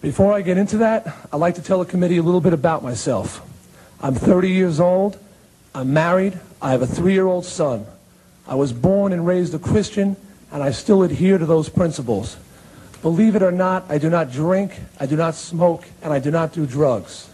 [0.01, 2.83] Before I get into that, I'd like to tell the committee a little bit about
[2.83, 3.41] myself.
[4.01, 5.17] I'm 30 years old.
[5.75, 6.39] I'm married.
[6.61, 7.85] I have a three-year-old son.
[8.47, 10.15] I was born and raised a Christian,
[10.51, 12.37] and I still adhere to those principles.
[13.01, 16.31] Believe it or not, I do not drink, I do not smoke, and I do
[16.31, 17.29] not do drugs.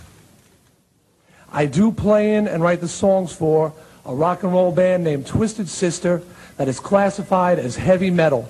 [1.52, 3.74] I do play in and write the songs for
[4.06, 6.22] a rock and roll band named Twisted Sister
[6.58, 8.48] that is classified as heavy metal.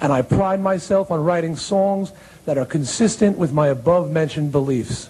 [0.00, 2.12] And I pride myself on writing songs
[2.44, 5.08] that are consistent with my above mentioned beliefs.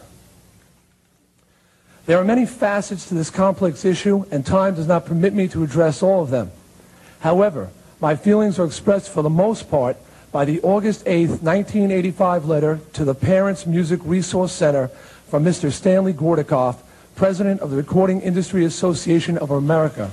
[2.06, 5.64] There are many facets to this complex issue, and time does not permit me to
[5.64, 6.52] address all of them.
[7.20, 7.70] However,
[8.00, 9.96] my feelings are expressed for the most part
[10.36, 14.88] by the August 8, 1985 letter to the Parents Music Resource Center
[15.28, 15.72] from Mr.
[15.72, 16.76] Stanley Gortikov,
[17.14, 20.10] President of the Recording Industry Association of America.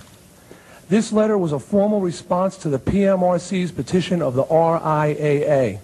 [0.88, 5.80] This letter was a formal response to the PMRC's petition of the RIAA.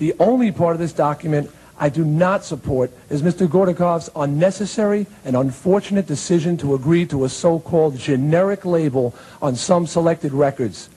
[0.00, 1.48] The only part of this document
[1.78, 3.46] I do not support is Mr.
[3.46, 10.32] Gortikov's unnecessary and unfortunate decision to agree to a so-called generic label on some selected
[10.32, 10.88] records.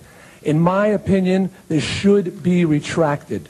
[0.45, 3.49] In my opinion, this should be retracted.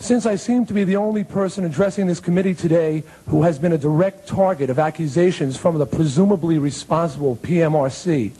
[0.00, 3.72] Since I seem to be the only person addressing this committee today who has been
[3.72, 8.32] a direct target of accusations from the presumably responsible PMRC,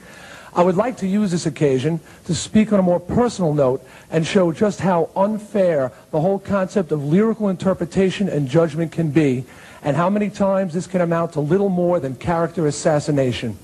[0.53, 4.27] I would like to use this occasion to speak on a more personal note and
[4.27, 9.45] show just how unfair the whole concept of lyrical interpretation and judgment can be,
[9.85, 13.57] and how many times this can amount to little more than character assassination.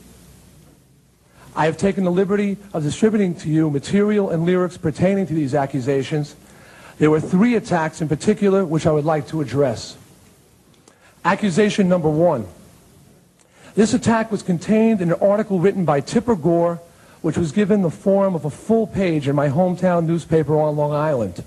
[1.56, 5.54] I have taken the liberty of distributing to you material and lyrics pertaining to these
[5.54, 6.36] accusations.
[6.98, 9.96] There were three attacks in particular which I would like to address.
[11.24, 12.46] Accusation number one.
[13.74, 16.80] This attack was contained in an article written by Tipper Gore,
[17.22, 20.92] which was given the form of a full page in my hometown newspaper on Long
[20.92, 21.42] Island.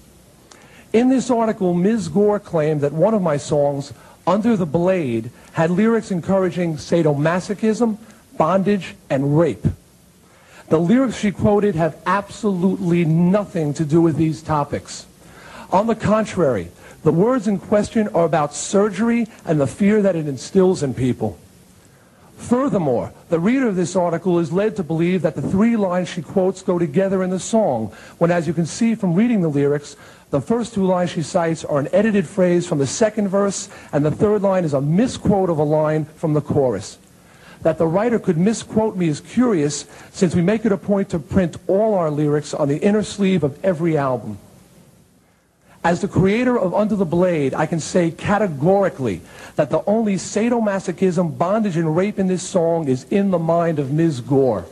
[0.91, 2.07] In this article, Ms.
[2.07, 3.93] Gore claimed that one of my songs,
[4.25, 7.97] Under the Blade, had lyrics encouraging sadomasochism,
[8.37, 9.65] bondage, and rape.
[10.69, 15.07] The lyrics she quoted have absolutely nothing to do with these topics.
[15.71, 16.69] On the contrary,
[17.03, 21.39] the words in question are about surgery and the fear that it instills in people.
[22.37, 26.21] Furthermore, the reader of this article is led to believe that the three lines she
[26.21, 29.95] quotes go together in the song, when as you can see from reading the lyrics,
[30.29, 34.05] the first two lines she cites are an edited phrase from the second verse, and
[34.05, 36.97] the third line is a misquote of a line from the chorus.
[37.61, 41.19] That the writer could misquote me is curious, since we make it a point to
[41.19, 44.37] print all our lyrics on the inner sleeve of every album.
[45.83, 49.21] As the creator of Under the Blade, I can say categorically
[49.55, 53.91] that the only sadomasochism, bondage, and rape in this song is in the mind of
[53.91, 54.19] Ms.
[54.21, 54.65] Gore.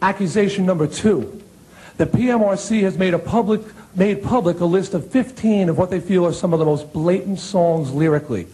[0.00, 1.42] Accusation number two.
[1.96, 3.62] The PMRC has made, a public,
[3.96, 6.92] made public a list of 15 of what they feel are some of the most
[6.92, 8.46] blatant songs lyrically.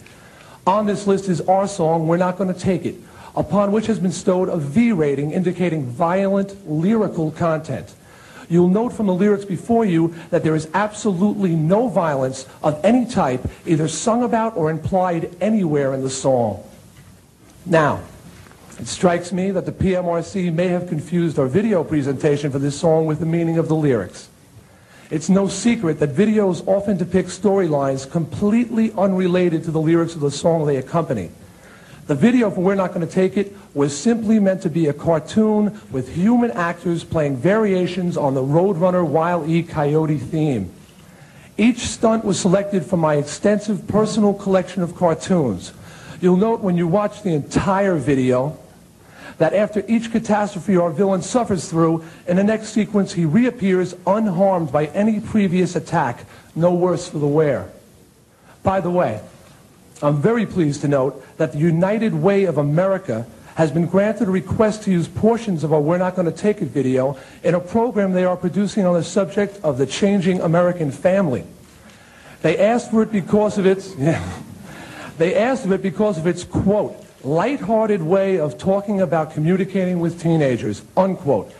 [0.67, 2.95] On this list is our song, We're Not Going to Take It,
[3.35, 7.93] upon which has been stowed a V rating indicating violent lyrical content.
[8.49, 13.05] You'll note from the lyrics before you that there is absolutely no violence of any
[13.05, 16.63] type, either sung about or implied anywhere in the song.
[17.67, 18.01] Now,
[18.79, 23.05] it strikes me that the PMRC may have confused our video presentation for this song
[23.05, 24.29] with the meaning of the lyrics.
[25.11, 30.31] It's no secret that videos often depict storylines completely unrelated to the lyrics of the
[30.31, 31.29] song they accompany.
[32.07, 34.93] The video for We're Not Going to Take It was simply meant to be a
[34.93, 39.61] cartoon with human actors playing variations on the Roadrunner Wile E.
[39.61, 40.71] Coyote theme.
[41.55, 45.71] Each stunt was selected from my extensive personal collection of cartoons.
[46.19, 48.57] You'll note when you watch the entire video
[49.37, 54.71] that after each catastrophe our villain suffers through, in the next sequence he reappears unharmed
[54.71, 56.25] by any previous attack,
[56.55, 57.69] no worse for the wear.
[58.63, 59.21] By the way,
[60.01, 63.25] I'm very pleased to note that the United Way of America
[63.55, 66.61] has been granted a request to use portions of our We're Not Going to Take
[66.61, 70.91] It video in a program they are producing on the subject of the changing American
[70.91, 71.45] family.
[72.41, 74.21] They asked for it because of its, yeah,
[75.17, 80.21] they asked of it because of its, quote, lighthearted way of talking about communicating with
[80.21, 81.51] teenagers, unquote.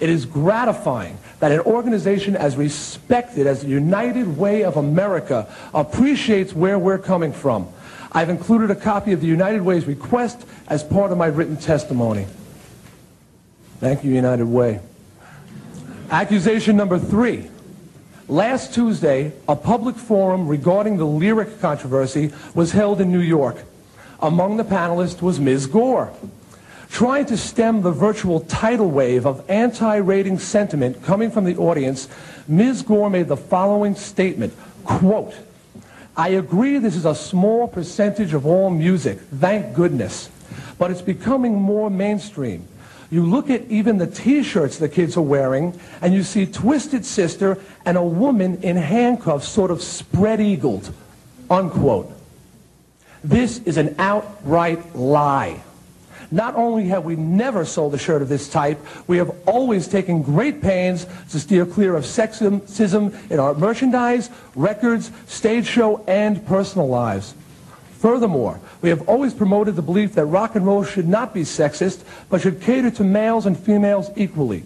[0.00, 6.52] It is gratifying that an organization as respected as the United Way of America appreciates
[6.52, 7.68] where we're coming from.
[8.10, 12.26] I've included a copy of the United Way's request as part of my written testimony.
[13.78, 14.80] Thank you, United Way.
[16.10, 17.48] Accusation number three.
[18.28, 23.56] Last Tuesday, a public forum regarding the lyric controversy was held in New York.
[24.22, 25.66] Among the panelists was Ms.
[25.66, 26.12] Gore.
[26.88, 32.08] Trying to stem the virtual tidal wave of anti-rating sentiment coming from the audience,
[32.46, 32.82] Ms.
[32.82, 34.54] Gore made the following statement,
[34.84, 35.34] quote,
[36.16, 40.30] I agree this is a small percentage of all music, thank goodness,
[40.78, 42.68] but it's becoming more mainstream.
[43.10, 47.58] You look at even the t-shirts the kids are wearing, and you see Twisted Sister
[47.84, 50.92] and a woman in handcuffs sort of spread-eagled,
[51.50, 52.12] unquote.
[53.24, 55.62] This is an outright lie.
[56.32, 60.22] Not only have we never sold a shirt of this type, we have always taken
[60.22, 66.88] great pains to steer clear of sexism in our merchandise, records, stage show, and personal
[66.88, 67.34] lives.
[67.98, 72.02] Furthermore, we have always promoted the belief that rock and roll should not be sexist,
[72.30, 74.64] but should cater to males and females equally.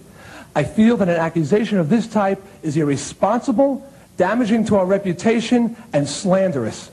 [0.54, 3.86] I feel that an accusation of this type is irresponsible,
[4.16, 6.90] damaging to our reputation, and slanderous.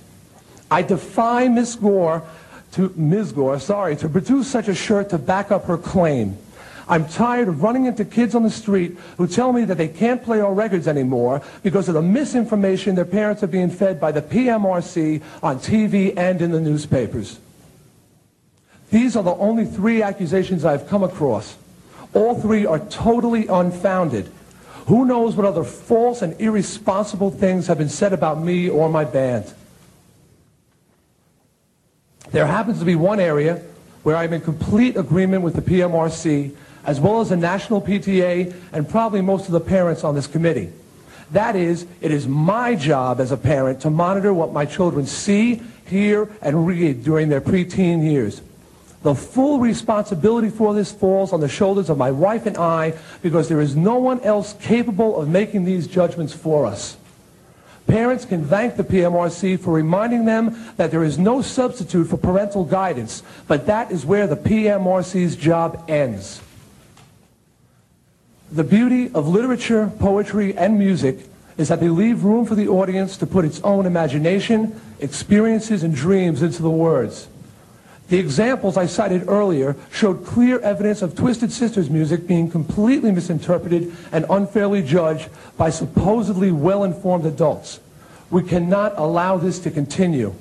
[0.73, 1.75] I defy Ms.
[1.75, 2.23] Gore
[2.71, 3.31] to Ms.
[3.33, 6.35] Gore, sorry, to produce such a shirt to back up her claim.
[6.87, 10.23] I'm tired of running into kids on the street who tell me that they can't
[10.23, 14.23] play our records anymore because of the misinformation their parents are being fed by the
[14.23, 17.39] PMRC on TV and in the newspapers.
[18.89, 21.55] These are the only three accusations I've come across.
[22.15, 24.31] All three are totally unfounded.
[24.87, 29.05] Who knows what other false and irresponsible things have been said about me or my
[29.05, 29.53] band?
[32.33, 33.61] There happens to be one area
[34.01, 38.89] where I'm in complete agreement with the PMRC, as well as the National PTA and
[38.89, 40.71] probably most of the parents on this committee.
[41.29, 45.61] That is, it is my job as a parent to monitor what my children see,
[45.85, 48.41] hear, and read during their preteen years.
[49.03, 53.47] The full responsibility for this falls on the shoulders of my wife and I because
[53.47, 56.97] there is no one else capable of making these judgments for us.
[57.87, 62.63] Parents can thank the PMRC for reminding them that there is no substitute for parental
[62.63, 66.41] guidance, but that is where the PMRC's job ends.
[68.51, 71.27] The beauty of literature, poetry, and music
[71.57, 75.93] is that they leave room for the audience to put its own imagination, experiences, and
[75.93, 77.27] dreams into the words.
[78.09, 83.95] The examples I cited earlier showed clear evidence of Twisted Sisters music being completely misinterpreted
[84.11, 87.79] and unfairly judged by supposedly well-informed adults.
[88.29, 90.33] We cannot allow this to continue.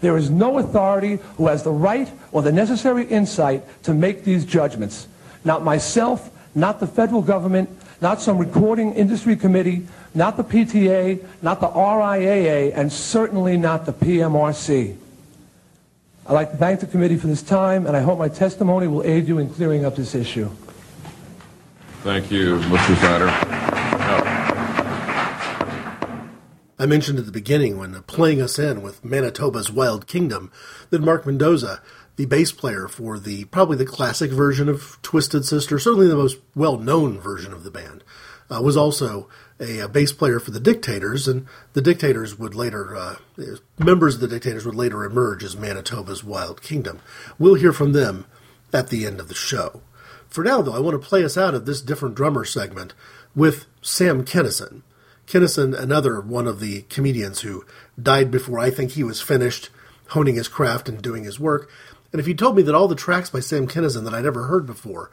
[0.00, 4.44] There is no authority who has the right or the necessary insight to make these
[4.44, 5.06] judgments.
[5.44, 11.60] Not myself, not the federal government, not some recording industry committee, not the PTA, not
[11.60, 14.96] the RIAA, and certainly not the PMRC.
[16.24, 19.02] I'd like to thank the committee for this time, and I hope my testimony will
[19.02, 20.48] aid you in clearing up this issue.
[22.02, 22.96] Thank you, Mr.
[22.98, 23.28] Snider.
[26.78, 30.52] I mentioned at the beginning when playing us in with Manitoba's Wild Kingdom
[30.90, 31.80] that Mark Mendoza,
[32.14, 36.38] the bass player for the probably the classic version of Twisted Sister, certainly the most
[36.54, 38.04] well-known version of the band,
[38.48, 39.28] uh, was also
[39.62, 43.16] a, a, bass player for the Dictators, and the Dictators would later uh,
[43.78, 47.00] members of the Dictators would later emerge as Manitoba's Wild Kingdom.
[47.38, 48.26] We'll hear from them
[48.72, 49.82] at the end of the show.
[50.28, 52.94] For now, though, I want to play us out of this different drummer segment
[53.34, 54.82] with Sam Kinison.
[55.26, 57.64] Kinison, another one of the comedians who
[58.00, 59.70] died before I think he was finished
[60.08, 61.70] honing his craft and doing his work.
[62.12, 64.44] And if you told me that all the tracks by Sam Kinison that I'd ever
[64.44, 65.10] heard before,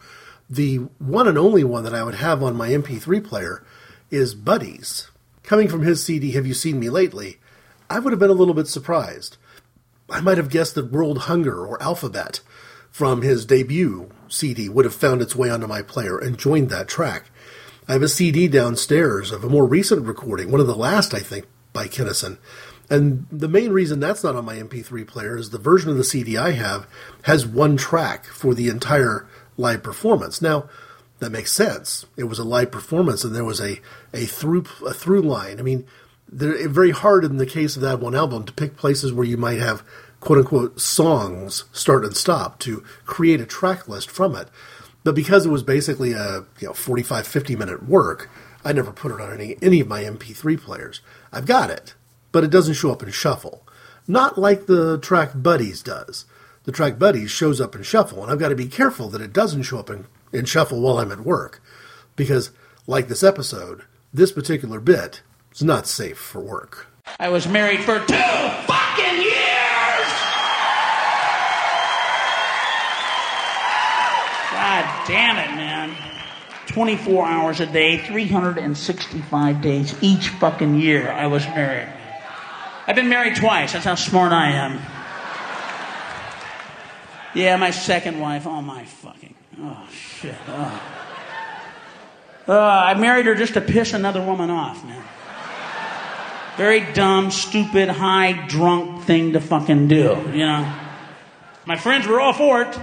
[0.50, 3.64] the one and only one that I would have on my MP3 player
[4.12, 5.10] is Buddies.
[5.44, 7.40] Coming from his CD, Have You Seen Me Lately,
[7.90, 9.38] I would have been a little bit surprised.
[10.10, 12.42] I might have guessed that World Hunger or Alphabet
[12.92, 16.88] from his debut CD would have found its way onto my player and joined that
[16.88, 17.30] track.
[17.88, 21.20] I have a CD downstairs of a more recent recording, one of the last, I
[21.20, 22.38] think, by Kinison.
[22.90, 26.04] And the main reason that's not on my MP3 player is the version of the
[26.04, 26.88] CD I have
[27.24, 29.28] has one track for the entire
[29.58, 30.42] live performance.
[30.42, 30.70] Now,
[31.20, 32.06] that makes sense.
[32.18, 33.80] It was a live performance and there was a,
[34.14, 35.60] a through a through line.
[35.60, 35.86] I mean,
[36.32, 39.38] they're very hard in the case of that one album to pick places where you
[39.38, 39.84] might have
[40.20, 44.48] quote unquote songs start and stop to create a track list from it.
[45.04, 48.30] But because it was basically a you know 45 50 minute work,
[48.64, 51.02] I never put it on any any of my MP3 players.
[51.32, 51.96] I've got it,
[52.32, 53.66] but it doesn't show up in shuffle.
[54.08, 56.26] Not like the track Buddies does.
[56.64, 59.34] The track Buddies shows up in shuffle, and I've got to be careful that it
[59.34, 61.62] doesn't show up in, in shuffle while I'm at work.
[62.16, 62.52] Because,
[62.88, 63.84] like this episode,
[64.14, 65.22] this particular bit
[65.54, 66.88] is not safe for work.
[67.20, 70.10] I was married for two fucking years!
[74.52, 75.96] God damn it, man.
[76.68, 81.92] 24 hours a day, 365 days each fucking year I was married.
[82.86, 83.74] I've been married twice.
[83.74, 84.80] That's how smart I am.
[87.36, 88.48] Yeah, my second wife.
[88.48, 89.36] Oh, my fucking.
[89.62, 90.36] Oh, shit.
[90.48, 90.82] Oh.
[92.48, 95.04] Uh, I married her just to piss another woman off, man.
[96.58, 100.74] Very dumb, stupid, high, drunk thing to fucking do, you know.
[101.66, 102.78] My friends were all for it.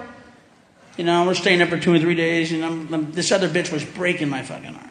[0.96, 3.48] You know, we're staying up for two or three days, and I'm, I'm- this other
[3.48, 4.90] bitch was breaking my fucking arm.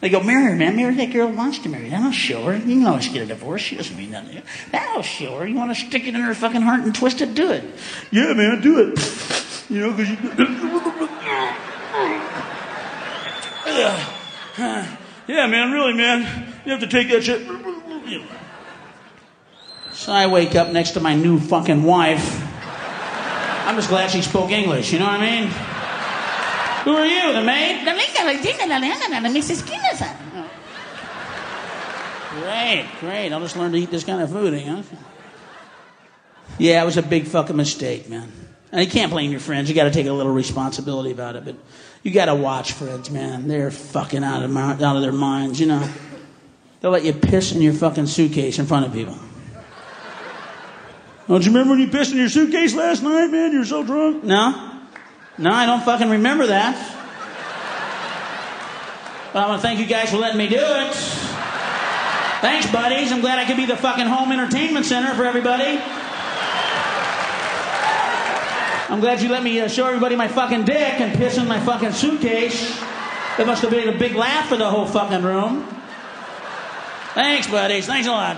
[0.00, 0.74] They go, marry her, man.
[0.74, 1.88] Marry that girl who wants to marry.
[1.90, 2.56] That'll show her.
[2.56, 3.60] You can always get a divorce.
[3.62, 4.42] She doesn't mean nothing.
[4.72, 5.46] That'll show her.
[5.46, 7.34] You want to stick it in her fucking heart and twist it?
[7.34, 7.62] Do it.
[8.10, 8.98] Yeah, man, do it.
[9.72, 10.16] You know, because you.
[15.26, 16.46] yeah, man, really, man.
[16.66, 17.40] You have to take that shit.
[19.94, 22.38] So I wake up next to my new fucking wife.
[23.66, 25.48] I'm just glad she spoke English, you know what I mean?
[26.84, 27.86] Who are you, the maid?
[29.30, 29.62] Mrs.
[29.62, 30.14] Kinison.
[32.42, 33.32] Great, great.
[33.32, 34.84] I'll just learn to eat this kind of food, eh, you know?
[36.58, 38.30] Yeah, it was a big fucking mistake, man.
[38.72, 39.68] And you can't blame your friends.
[39.68, 41.44] You got to take a little responsibility about it.
[41.44, 41.56] But
[42.02, 43.46] you got to watch friends, man.
[43.46, 45.86] They're fucking out of, mi- out of their minds, you know?
[46.80, 49.16] They'll let you piss in your fucking suitcase in front of people.
[51.28, 53.52] Don't you remember when you pissed in your suitcase last night, man?
[53.52, 54.24] You were so drunk.
[54.24, 54.70] No?
[55.38, 56.74] No, I don't fucking remember that.
[59.32, 60.94] But I want to thank you guys for letting me do it.
[62.40, 63.12] Thanks, buddies.
[63.12, 65.80] I'm glad I could be the fucking home entertainment center for everybody.
[68.92, 71.58] I'm glad you let me uh, show everybody my fucking dick and piss in my
[71.60, 72.78] fucking suitcase.
[73.38, 75.66] That must have been a big laugh for the whole fucking room.
[77.14, 77.86] Thanks, buddies.
[77.86, 78.36] Thanks a lot.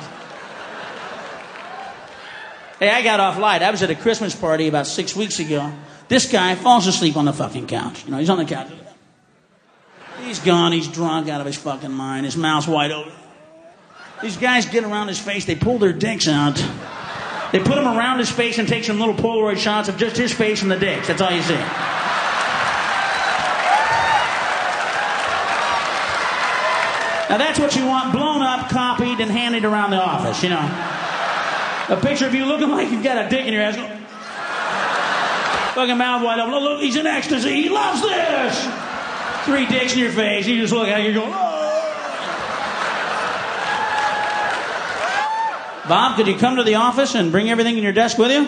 [2.78, 3.64] Hey, I got off light.
[3.64, 5.72] I was at a Christmas party about six weeks ago.
[6.06, 8.04] This guy falls asleep on the fucking couch.
[8.04, 8.70] You know, he's on the couch.
[10.20, 10.70] He's gone.
[10.70, 12.26] He's drunk out of his fucking mind.
[12.26, 13.12] His mouth's wide open.
[14.22, 15.46] These guys get around his face.
[15.46, 16.64] They pull their dicks out.
[17.54, 20.32] They put him around his face and take some little Polaroid shots of just his
[20.32, 21.06] face and the dicks.
[21.06, 21.54] That's all you see.
[27.30, 30.68] Now that's what you want blown up, copied, and handed around the office, you know.
[31.90, 33.76] A picture of you looking like you've got a dick in your ass.
[35.76, 36.54] Fucking mouth wide open.
[36.54, 37.62] Look, he's in ecstasy.
[37.62, 38.68] He loves this.
[39.44, 40.48] Three dicks in your face.
[40.48, 41.63] You just look at it, you're going, oh.
[45.88, 48.44] Bob, could you come to the office and bring everything in your desk with you?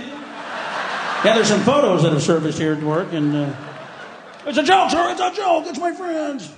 [1.24, 3.56] Yeah, there's some photos that have surfaced here at work, and uh,
[4.46, 5.10] it's a joke, sir.
[5.10, 5.66] It's a joke.
[5.66, 6.50] It's my friends.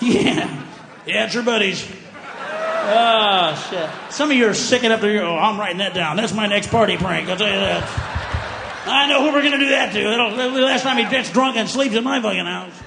[0.00, 0.64] Yeah,
[1.06, 1.86] yeah, it's your buddies.
[2.84, 3.88] Oh shit!
[4.12, 5.22] Some of you are sick up there.
[5.22, 6.16] Oh, I'm writing that down.
[6.16, 7.28] That's my next party prank.
[7.28, 7.88] I'll tell you that.
[8.86, 10.02] I know who we're gonna do that to.
[10.02, 12.81] That'll be the last time he gets drunk and sleeps in my fucking house.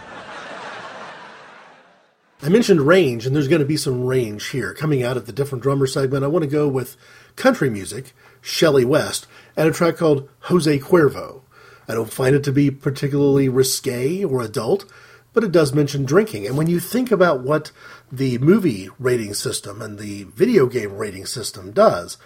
[2.41, 4.74] I mentioned range, and there's going to be some range here.
[4.74, 6.98] Coming out of the different drummer segment, I want to go with
[7.38, 9.26] country music, Shelley West,
[9.56, 11.41] and a track called Jose Cuervo.
[11.88, 14.86] I don't find it to be particularly risque or adult,
[15.34, 16.45] but it does mention drinking.
[16.45, 17.72] And when you think about what
[18.12, 22.18] the movie rating system and the video game rating system does,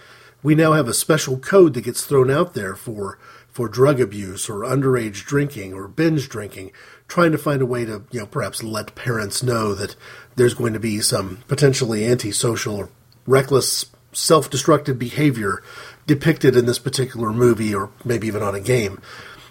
[0.42, 3.20] we now have a special code that gets thrown out there for
[3.50, 6.72] for drug abuse or underage drinking or binge drinking,
[7.10, 9.98] trying to find a way to, you know, perhaps let parents know that
[10.38, 12.90] there's going to be some potentially antisocial or
[13.28, 15.62] reckless self-destructive behavior
[16.08, 19.02] depicted in this particular movie or maybe even on a game.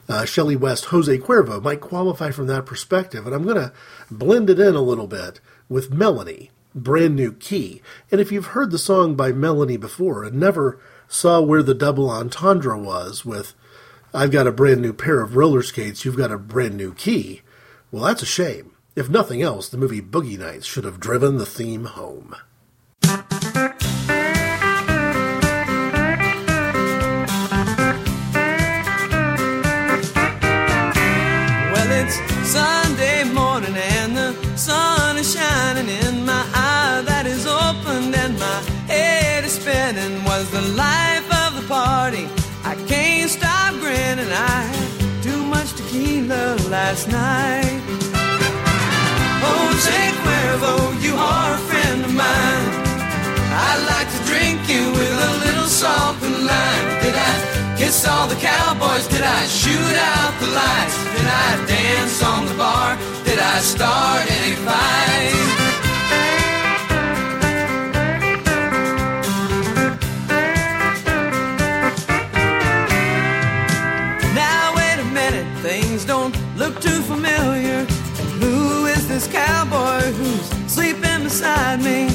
[0.09, 3.73] Uh, Shelley West, Jose Cuervo might qualify from that perspective, and I'm going to
[4.11, 7.83] blend it in a little bit with Melanie, Brand New Key.
[8.11, 12.09] And if you've heard the song by Melanie before and never saw where the double
[12.09, 13.55] entendre was with
[14.15, 17.43] I've got a brand new pair of roller skates, you've got a brand new key,
[17.91, 18.73] well, that's a shame.
[18.95, 22.35] If nothing else, the movie Boogie Nights should have driven the theme home.
[31.73, 32.17] Well, it's
[32.51, 38.61] Sunday morning and the sun is shining in my eye that is opened and my
[38.87, 40.25] head is spinning.
[40.25, 42.29] Was the life of the party.
[42.65, 44.29] I can't stop grinning.
[44.29, 47.78] I had too much tequila last night.
[49.79, 52.69] Jose Cuervo, you are a friend of mine.
[53.67, 56.89] I'd like to drink you with a little salt and lime.
[57.01, 59.07] Did I kiss all the cowboys?
[59.07, 60.97] Did I shoot out the lights?
[61.15, 62.99] Did I dance on the bar?
[63.25, 65.48] Did I start any fights?
[79.19, 82.07] This cowboy who's sleeping beside me?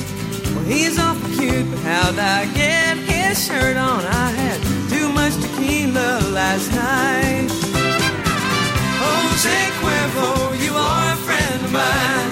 [0.56, 4.06] Well, he's awful cute, but how'd I get his shirt on?
[4.06, 4.60] I had
[4.90, 7.50] too much tequila last night.
[9.04, 10.32] Oh, Jose Cuervo,
[10.64, 12.30] you are a friend of mine.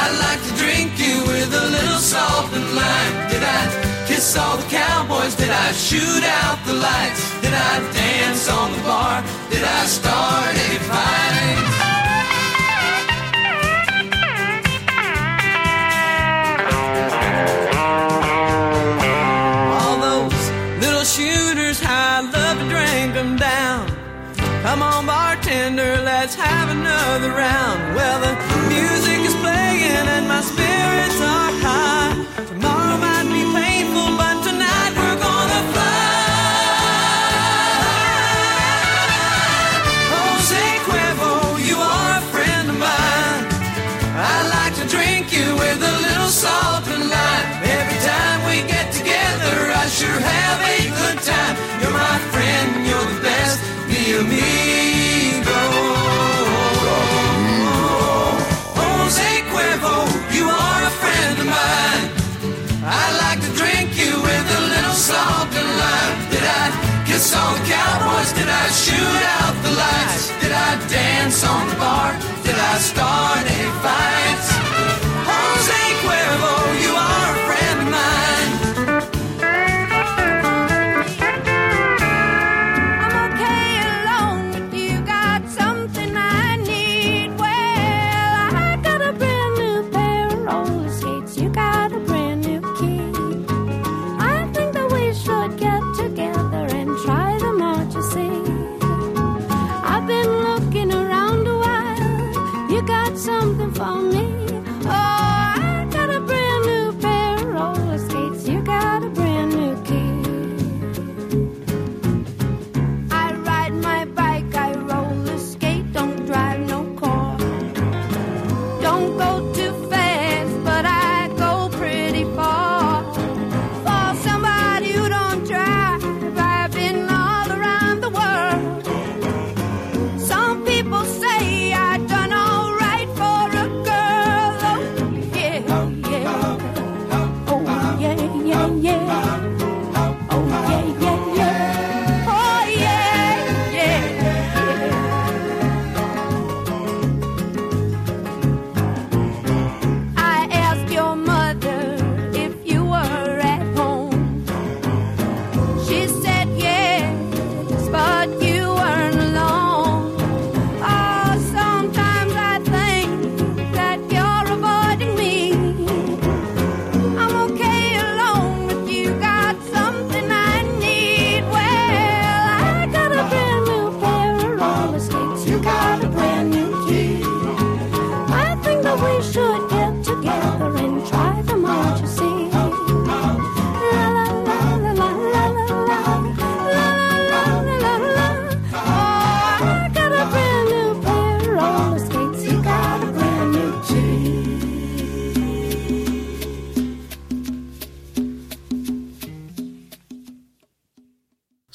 [0.00, 3.14] I'd like to drink you with a little salt and lime.
[3.28, 3.60] Did I
[4.08, 5.34] kiss all the cowboys?
[5.36, 7.22] Did I shoot out the lights?
[7.42, 9.22] Did I dance on the bar?
[9.50, 11.75] Did I start any fights?
[27.16, 27.94] Another round.
[27.94, 28.45] Well, the
[68.34, 70.28] Did I shoot out the lights?
[70.40, 72.12] Did I dance on the bar?
[72.44, 74.15] Did I start a fights?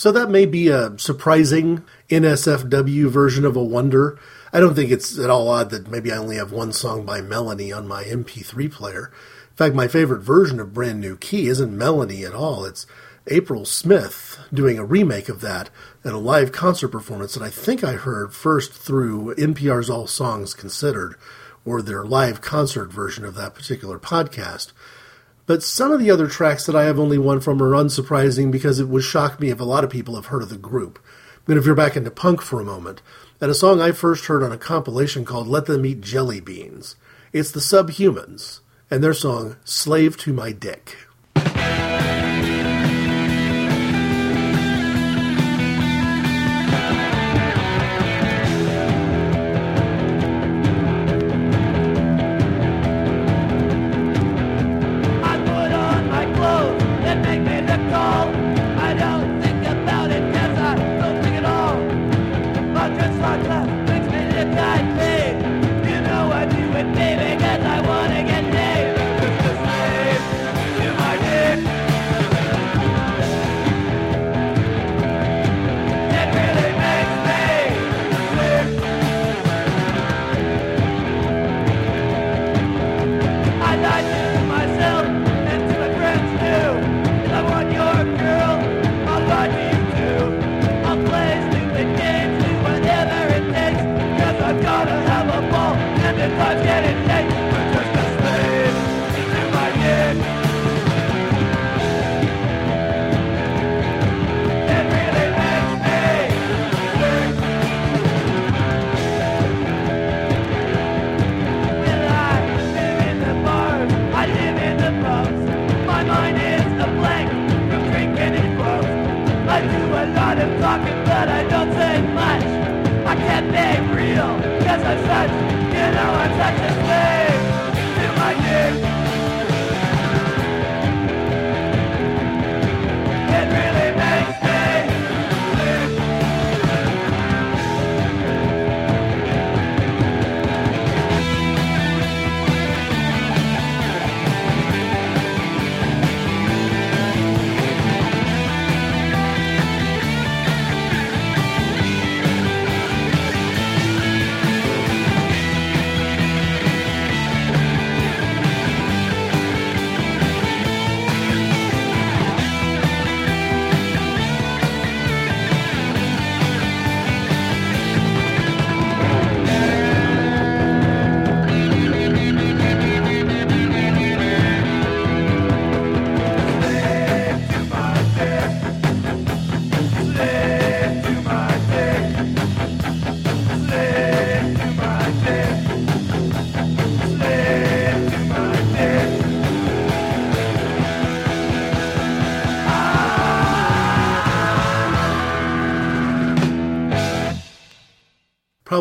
[0.01, 4.17] So that may be a surprising NSFW version of a wonder.
[4.51, 7.21] I don't think it's at all odd that maybe I only have one song by
[7.21, 9.11] Melanie on my MP3 player.
[9.51, 12.65] In fact, my favorite version of Brand New Key isn't Melanie at all.
[12.65, 12.87] It's
[13.27, 15.69] April Smith doing a remake of that
[16.03, 20.55] at a live concert performance that I think I heard first through NPR's All Songs
[20.55, 21.13] Considered,
[21.63, 24.71] or their live concert version of that particular podcast.
[25.51, 28.79] But some of the other tracks that I have only one from are unsurprising because
[28.79, 30.97] it would shock me if a lot of people have heard of the group.
[31.43, 33.01] Going to veer back into punk for a moment,
[33.41, 36.95] and a song I first heard on a compilation called Let Them Eat Jelly Beans.
[37.33, 40.95] It's the Subhumans, and their song Slave to My Dick.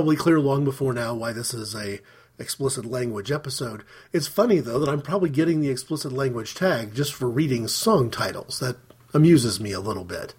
[0.01, 2.01] Probably clear long before now why this is a
[2.39, 3.85] explicit language episode.
[4.15, 8.11] It's funny though that I'm probably getting the explicit language tag just for reading song
[8.11, 8.61] titles.
[8.61, 8.79] That
[9.13, 10.33] amuses me a little bit.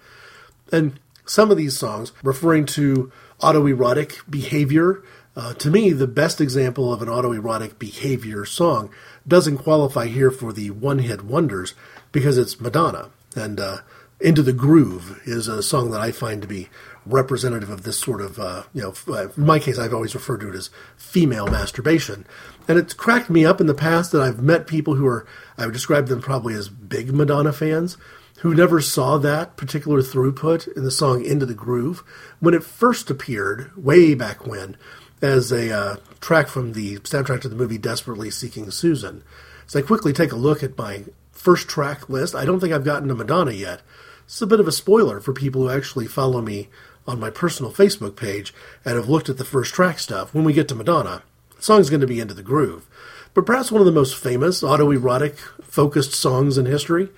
[0.72, 5.04] And some of these songs referring to autoerotic behavior.
[5.36, 8.90] Uh, to me, the best example of an autoerotic behavior song
[9.28, 11.76] doesn't qualify here for the one hit wonders
[12.12, 13.12] because it's Madonna.
[13.36, 13.78] And uh,
[14.20, 16.70] Into the Groove is a song that I find to be
[17.06, 20.42] representative of this sort of, uh, you know, uh, in my case, I've always referred
[20.42, 22.26] to it as female masturbation.
[22.68, 25.26] And it's cracked me up in the past that I've met people who are,
[25.58, 27.98] I would describe them probably as big Madonna fans,
[28.40, 32.04] who never saw that particular throughput in the song Into the Groove
[32.40, 34.78] when it first appeared, way back when,
[35.22, 39.24] as a uh, track from the soundtrack to the movie Desperately Seeking Susan.
[39.68, 42.36] So I quickly take a look at my first track list.
[42.36, 43.82] I don't think I've gotten to Madonna yet.
[44.26, 46.70] It's a bit of a spoiler for people who actually follow me
[47.12, 50.34] on my personal Facebook page and have looked at the first track stuff.
[50.34, 51.24] When we get to Madonna,
[51.56, 52.88] the song's going to be Into the Groove.
[53.34, 57.10] But perhaps one of the most famous autoerotic focused songs in history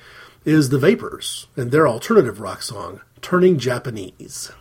[0.45, 4.51] is The Vapors and their alternative rock song, Turning Japanese.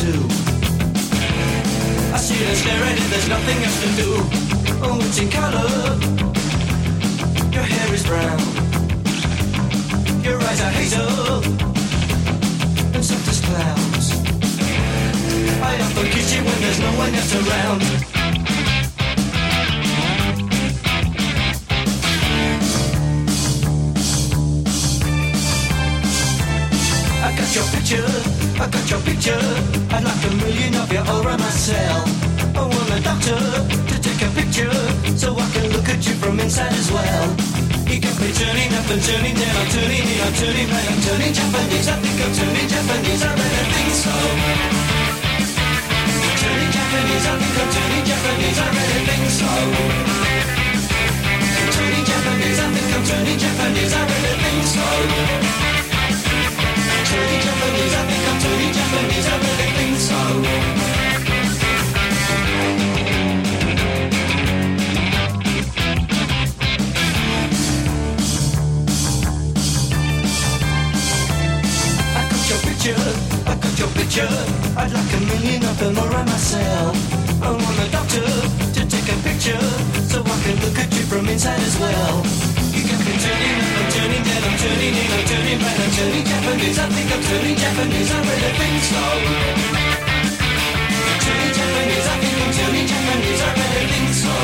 [0.00, 0.22] Too.
[2.14, 4.10] I see and stare at it, there's nothing else to do.
[4.84, 5.68] Oh, it's in color.
[7.52, 8.40] Your hair is brown.
[10.24, 11.42] Your eyes are hazel.
[12.94, 14.06] And soft as clouds.
[15.62, 17.82] I often kiss you when there's no one else around.
[27.52, 29.40] Your picture, I got your picture.
[29.94, 32.08] I'd like a million of you all around myself.
[32.56, 34.72] I want a doctor to take a picture
[35.16, 37.26] so I can look at you from inside as well.
[37.88, 41.00] You got me turning up and turning down, I'm turning in, I'm turning back, I'm
[41.04, 41.88] turning Japanese.
[41.88, 44.14] I think I'm turning Japanese, I really think so.
[46.40, 49.50] Turning Japanese, I think I'm turning Japanese, I really think so.
[51.72, 54.86] Turning Japanese, I think I'm turning Japanese, I really think so.
[57.12, 58.21] Turning Japanese, I think
[74.74, 76.96] I'd like a million of them around myself.
[77.42, 79.58] I want a doctor to take a picture
[80.08, 82.24] so I can look at you from inside as well.
[82.72, 83.81] You got me turning
[84.28, 86.78] up, I'm turning in, I'm turning back, I'm turning Japanese.
[86.78, 89.02] I think I'm turning Japanese, I really think so.
[91.22, 94.34] Turning Japanese, I think I'm turning Japanese, I really think so.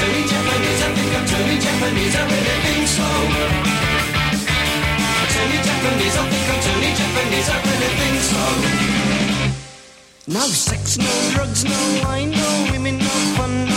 [0.00, 3.08] Turning Japanese, I think I'm turning Japanese, I really think so.
[5.34, 8.42] Turning Japanese, I think I'm turning Japanese, I really think so.
[10.28, 13.69] No sex, no drugs, no wine, no women, no fun,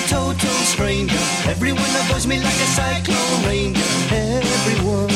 [0.00, 1.18] a total stranger.
[1.48, 3.90] Everyone avoids me like a cyclone ranger.
[4.12, 5.08] Everyone.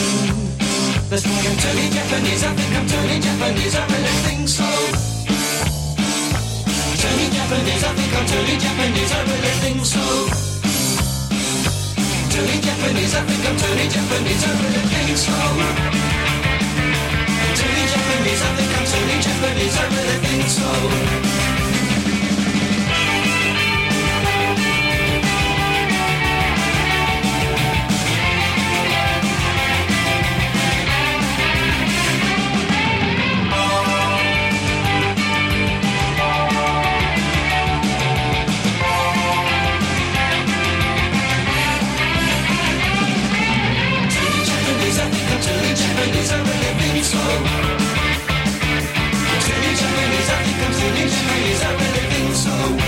[1.08, 4.68] That's why I'm turning Japanese, I think I'm turning Japanese, I really think so.
[7.00, 10.04] Turning Japanese, I think I'm turning Japanese, I really think so.
[12.34, 15.36] Turning Japanese, I think I'm turning Japanese, I really think so.
[17.58, 21.33] Turning Japanese, I think I'm turning Japanese, I really think so.
[46.34, 47.18] I really think so.
[49.24, 49.94] Comes in each and
[51.62, 52.83] I really think so.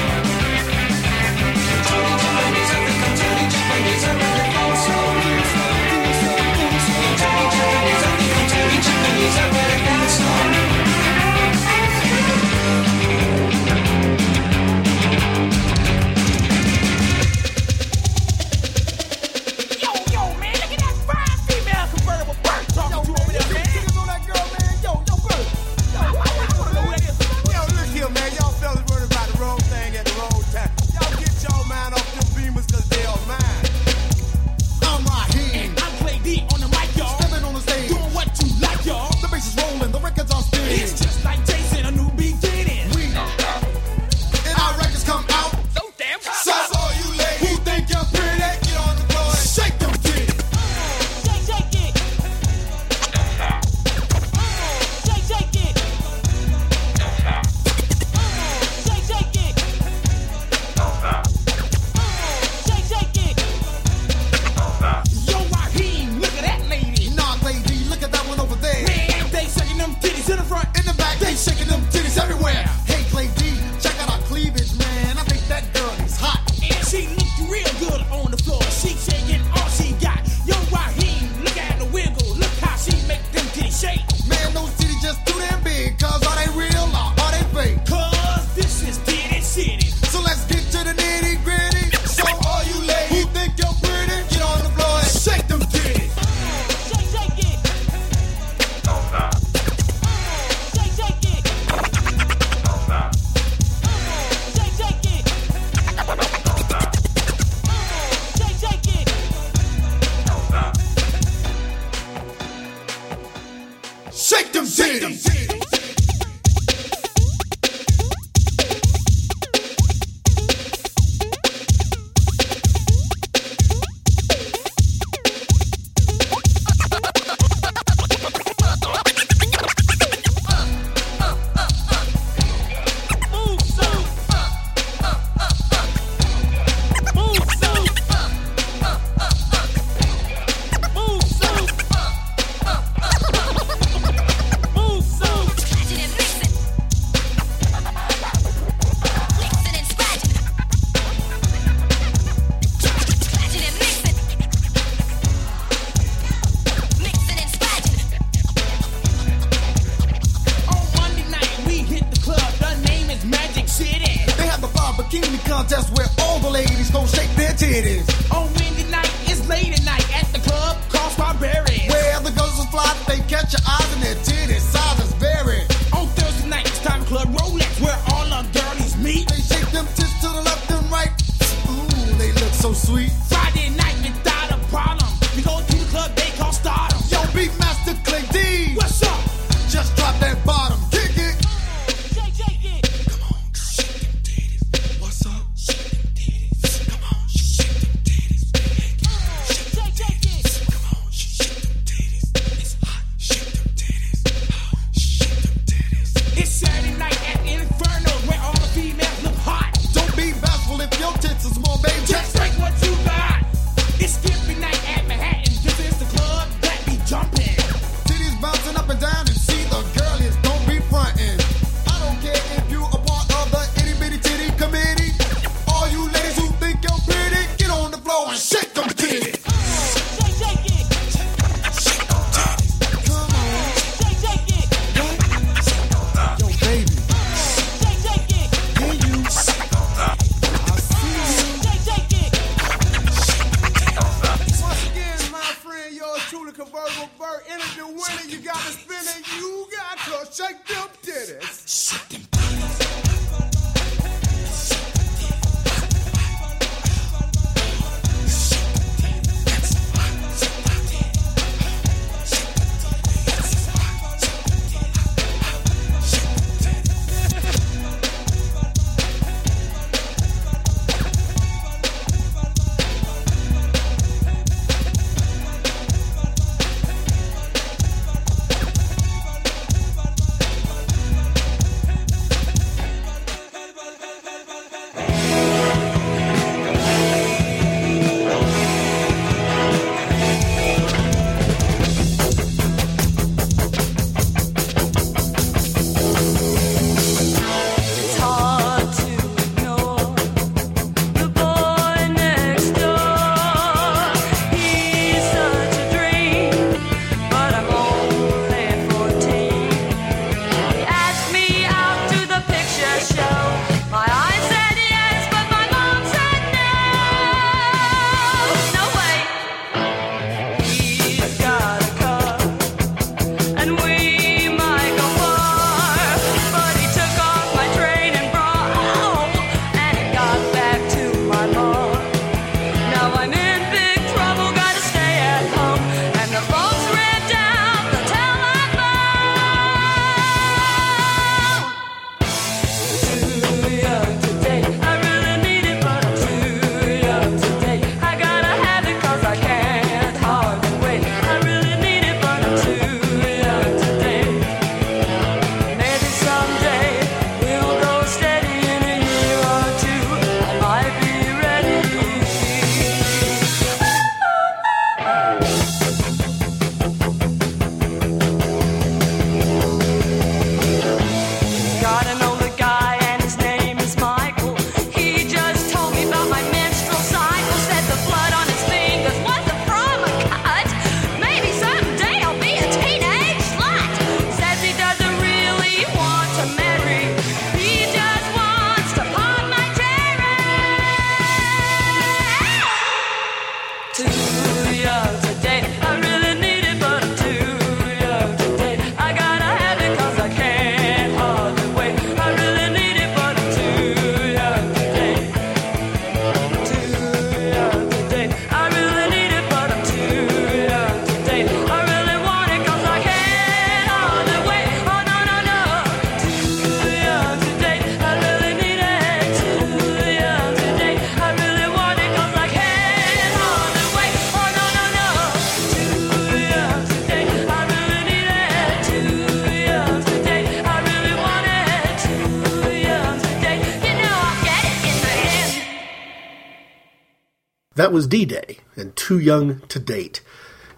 [437.96, 440.20] was D Day and Too Young to Date.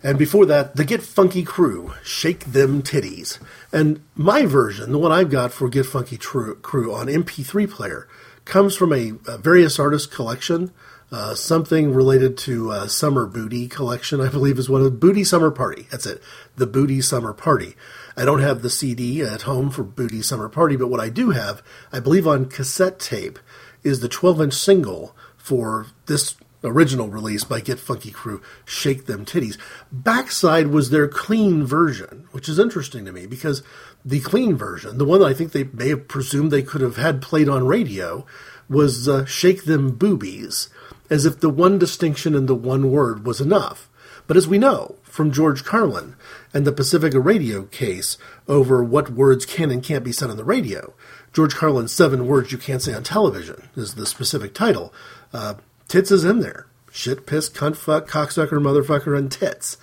[0.04, 3.40] And before that, the Get Funky Crew, Shake Them Titties.
[3.72, 8.06] And my version, the one I've got for Get Funky Tru- Crew on MP3 player,
[8.44, 10.70] comes from a, a various artist collection,
[11.10, 15.50] uh, something related to uh, Summer Booty collection, I believe is one of Booty Summer
[15.50, 15.88] Party.
[15.90, 16.22] That's it,
[16.54, 17.74] the Booty Summer Party.
[18.16, 21.30] I don't have the CD at home for Booty Summer Party, but what I do
[21.30, 23.40] have, I believe on cassette tape,
[23.82, 29.24] is the 12 inch single for this original release by Get Funky Crew, Shake Them
[29.24, 29.58] Titties.
[29.92, 33.62] Backside was their clean version, which is interesting to me because
[34.04, 37.22] the clean version, the one I think they may have presumed they could have had
[37.22, 38.26] played on radio,
[38.68, 40.68] was uh, Shake Them Boobies,
[41.10, 43.88] as if the one distinction in the one word was enough.
[44.26, 46.14] But as we know from George Carlin
[46.52, 50.44] and the Pacifica radio case over what words can and can't be said on the
[50.44, 50.92] radio,
[51.32, 54.92] George Carlin's Seven Words You Can't Say on Television is the specific title.
[55.32, 55.54] Uh,
[55.88, 56.66] tits is in there.
[56.90, 59.76] Shit, piss, cunt, fuck, cocksucker, motherfucker, and tits.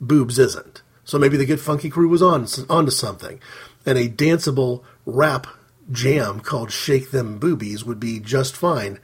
[0.00, 0.82] Boobs isn't.
[1.04, 3.40] So maybe the Get Funky crew was on onto something.
[3.84, 5.46] And a danceable rap
[5.90, 8.98] jam called Shake Them Boobies would be just fine.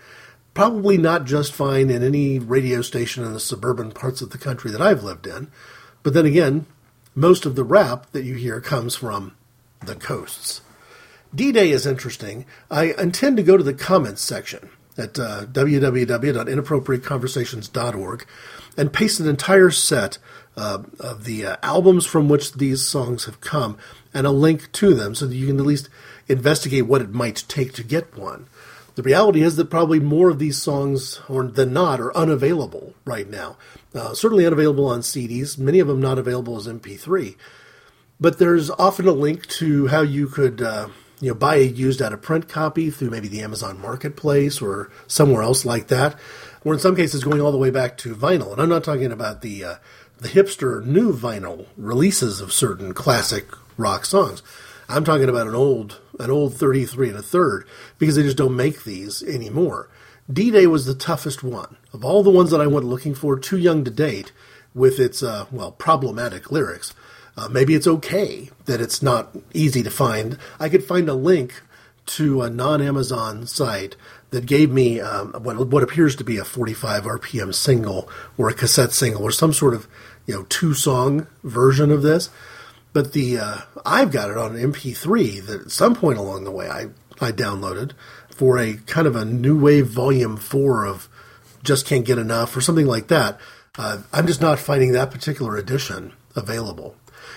[0.54, 4.70] Probably not just fine in any radio station in the suburban parts of the country
[4.70, 5.50] that I've lived in.
[6.02, 6.66] But then again,
[7.14, 9.36] most of the rap that you hear comes from
[9.80, 10.60] the coasts.
[11.34, 12.44] D Day is interesting.
[12.70, 18.26] I intend to go to the comments section at uh, www.inappropriateconversations.org
[18.76, 20.18] and paste an entire set
[20.56, 23.78] uh, of the uh, albums from which these songs have come
[24.12, 25.88] and a link to them so that you can at least
[26.28, 28.46] investigate what it might take to get one.
[28.94, 33.28] The reality is that probably more of these songs or than not are unavailable right
[33.28, 33.56] now.
[33.94, 37.36] Uh, certainly unavailable on CDs, many of them not available as MP3.
[38.20, 40.88] But there's often a link to how you could uh,
[41.22, 44.90] you know buy a used out of print copy through maybe the Amazon Marketplace or
[45.06, 46.16] somewhere else like that,
[46.64, 48.52] or in some cases going all the way back to vinyl.
[48.52, 49.74] And I'm not talking about the uh,
[50.18, 53.46] the hipster new vinyl releases of certain classic
[53.78, 54.42] rock songs.
[54.88, 57.66] I'm talking about an old an old 33 and a third
[57.98, 59.88] because they just don't make these anymore.
[60.30, 63.38] D-Day was the toughest one of all the ones that I went looking for.
[63.38, 64.32] Too young to date
[64.74, 66.94] with its uh, well problematic lyrics.
[67.36, 70.38] Uh, maybe it's okay that it's not easy to find.
[70.60, 71.62] I could find a link
[72.04, 73.96] to a non-Amazon site
[74.30, 78.54] that gave me um, what, what appears to be a 45 RPM single or a
[78.54, 79.86] cassette single or some sort of
[80.26, 82.30] you know two song version of this.
[82.92, 86.50] But the uh, I've got it on an MP3 that at some point along the
[86.50, 86.88] way I
[87.20, 87.92] I downloaded
[88.30, 91.08] for a kind of a new wave volume four of
[91.62, 93.38] just can't get enough or something like that.
[93.78, 96.96] Uh, I'm just not finding that particular edition available,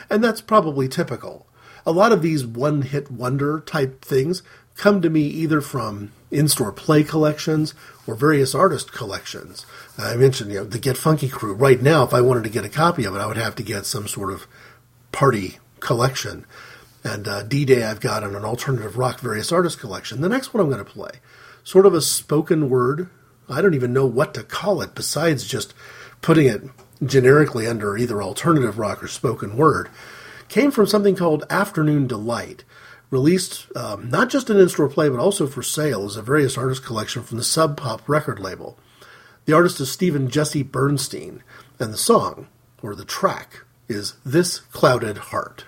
[0.10, 1.48] and that's probably typical.
[1.86, 4.42] A lot of these one hit wonder type things
[4.76, 7.74] come to me either from in store play collections
[8.08, 9.66] or various artist collections.
[9.98, 11.54] I mentioned you know the Get Funky crew.
[11.54, 13.64] Right now, if I wanted to get a copy of it, I would have to
[13.64, 14.48] get some sort of
[15.12, 16.46] party collection.
[17.04, 20.22] And uh, D Day I've got on an alternative rock various artist collection.
[20.22, 21.12] The next one I'm going to play,
[21.64, 23.10] sort of a spoken word.
[23.48, 25.74] I don't even know what to call it besides just
[26.22, 26.64] putting it
[27.04, 29.90] generically under either alternative rock or spoken word,
[30.48, 32.64] came from something called Afternoon Delight,
[33.10, 36.84] released um, not just in in-store play but also for sale as a various artist
[36.84, 38.78] collection from the Sub Pop record label.
[39.46, 41.44] The artist is Steven Jesse Bernstein,
[41.80, 42.48] and the song,
[42.82, 45.66] or the track, is This Clouded Heart.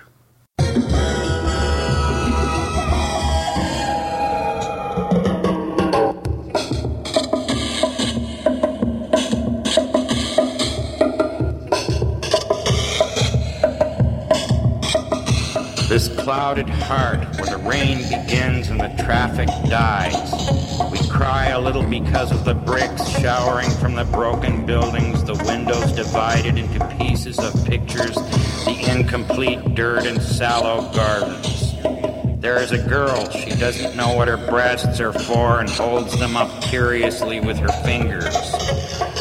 [16.27, 20.29] Clouded heart where the rain begins and the traffic dies.
[20.91, 25.93] We cry a little because of the bricks showering from the broken buildings, the windows
[25.93, 28.15] divided into pieces of pictures,
[28.65, 31.75] the incomplete dirt and sallow gardens.
[32.41, 36.35] There is a girl, she doesn't know what her breasts are for and holds them
[36.35, 38.35] up curiously with her fingers.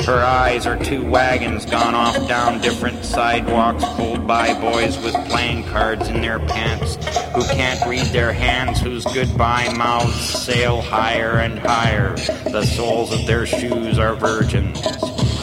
[0.06, 5.64] Her eyes are two wagons gone off down different sidewalks pulled by boys with playing
[5.64, 6.94] cards in their pants
[7.34, 12.14] who can't read their hands, whose goodbye mouths sail higher and higher.
[12.44, 14.80] The soles of their shoes are virgins.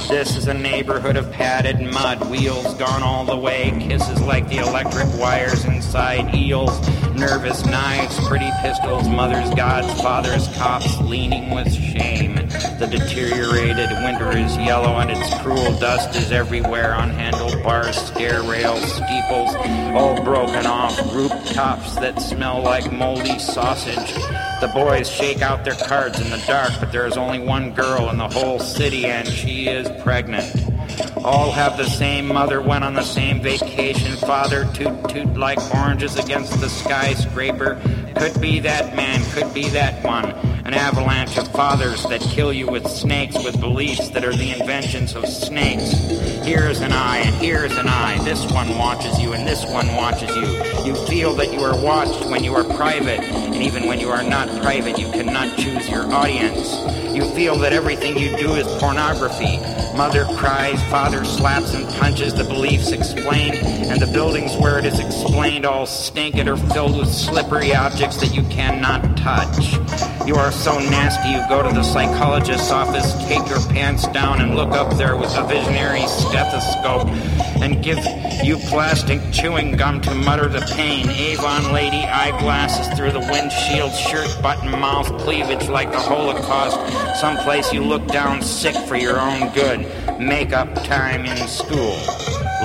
[0.07, 4.59] This is a neighborhood of padded mud, wheels gone all the way, kisses like the
[4.59, 6.79] electric wires inside eels,
[7.09, 12.42] nervous knives, pretty pistols, mothers, gods, fathers, cops, leaning with shame.
[12.83, 18.83] The deteriorated winter is yellow and its cruel dust is everywhere on handlebars, stair rails,
[18.83, 19.55] steeples,
[19.95, 24.13] all broken off, rooftops that smell like moldy sausage.
[24.59, 28.09] The boys shake out their cards in the dark, but there is only one girl
[28.09, 30.53] in the whole city, and she is pregnant.
[31.23, 34.17] All have the same mother, went on the same vacation.
[34.17, 37.79] Father toot toot like oranges against the skyscraper.
[38.17, 40.52] Could be that man, could be that one.
[40.65, 45.13] An avalanche of fathers that kill you with snakes with beliefs that are the inventions
[45.13, 45.91] of snakes.
[46.45, 48.17] Here's an eye and here's an eye.
[48.23, 50.45] This one watches you and this one watches you.
[50.85, 54.23] You feel that you are watched when you are private, and even when you are
[54.23, 56.77] not private, you cannot choose your audience.
[57.13, 59.57] You feel that everything you do is pornography.
[59.95, 64.99] Mother cries, father slaps and punches, the beliefs explained, and the buildings where it is
[64.99, 69.73] explained all stink and are filled with slippery objects that you cannot touch.
[70.27, 74.55] You are so nasty, you go to the psychologist's office, take your pants down, and
[74.55, 77.07] look up there with a visionary stethoscope
[77.61, 77.97] and give
[78.43, 81.09] you plastic chewing gum to mutter the pain.
[81.09, 86.77] Avon lady eyeglasses through the windshield, shirt button, mouth cleavage like the Holocaust.
[87.19, 89.87] Someplace you look down sick for your own good.
[90.19, 91.97] Makeup time in school.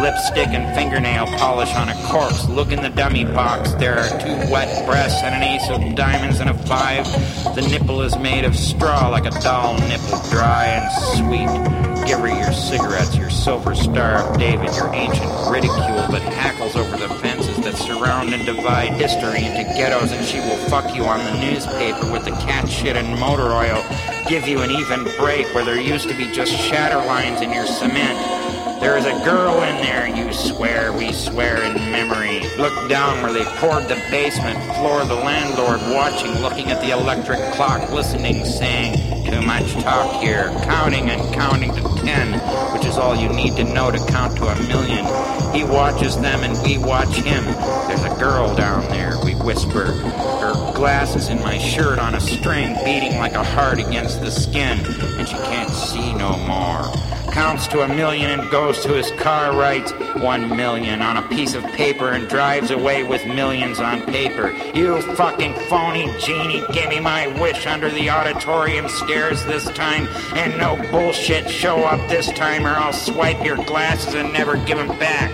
[0.00, 2.48] Lipstick and fingernail polish on a corpse.
[2.48, 3.72] Look in the dummy box.
[3.74, 7.04] There are two wet breasts and an ace of diamonds and a five.
[7.56, 11.88] The nipple is made of straw like a doll nipple, dry and sweet.
[12.06, 16.96] Give her your cigarettes, your silver star of David, your ancient ridicule that hackles over
[16.96, 21.18] the fences that surround and divide history into ghettos, and she will fuck you on
[21.18, 23.84] the newspaper with the cat shit and motor oil.
[24.28, 27.66] Give you an even break where there used to be just shatter lines in your
[27.66, 28.37] cement.
[28.80, 32.48] There is a girl in there, you swear, we swear in memory.
[32.58, 37.40] Look down where they poured the basement floor, the landlord watching, looking at the electric
[37.54, 42.34] clock, listening, saying, Too much talk here, counting and counting to ten,
[42.72, 45.04] which is all you need to know to count to a million.
[45.52, 47.44] He watches them and we watch him.
[47.88, 49.86] There's a girl down there, we whisper.
[49.86, 54.78] Her glasses in my shirt on a string, beating like a heart against the skin,
[55.18, 57.07] and she can't see no more
[57.38, 61.54] counts to a million and goes to his car, writes one million on a piece
[61.54, 64.50] of paper and drives away with millions on paper.
[64.74, 70.58] You fucking phony genie, give me my wish under the auditorium stairs this time, and
[70.58, 74.98] no bullshit show up this time or I'll swipe your glasses and never give them
[74.98, 75.30] back.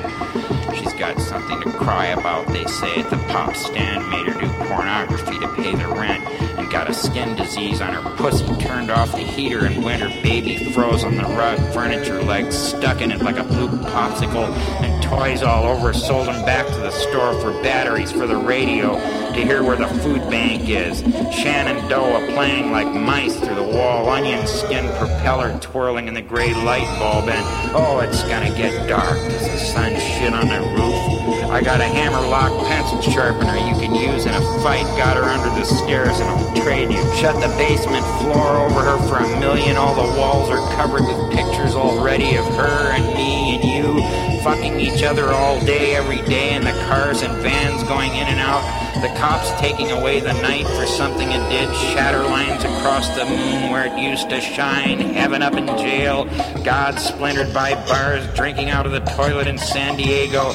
[0.74, 4.47] She's got something to cry about, they say at the pop stand, made her do
[4.66, 6.34] pornography to pay the rent
[6.64, 10.22] and got a skin disease on her pussy, turned off the heater, and when her
[10.22, 14.48] baby froze on the rug, furniture legs stuck in it like a blue popsicle,
[14.80, 18.94] and toys all over, sold them back to the store for batteries for the radio
[19.32, 21.01] to hear where the food bank is.
[21.35, 26.55] Shannon Doe playing like mice through the wall, onion skin propeller twirling in the gray
[26.55, 27.44] light bulb, and
[27.74, 29.16] oh, it's gonna get dark.
[29.28, 31.51] Does the sun shit on the roof?
[31.51, 34.85] I got a hammerlock pencil sharpener you can use in a fight.
[34.97, 37.02] Got her under the stairs and I'll trade you.
[37.14, 39.76] Shut the basement floor over her for a million.
[39.76, 44.81] All the walls are covered with pictures already of her and me and you fucking
[44.81, 48.62] each other all day, every day, and the cars and vans going in and out.
[49.01, 51.74] The cops taking away the night for something it did.
[51.93, 54.98] Shatter lines across the moon where it used to shine.
[55.01, 56.24] Heaven up in jail.
[56.65, 60.52] God splintered by bars, drinking out of the toilet in San Diego.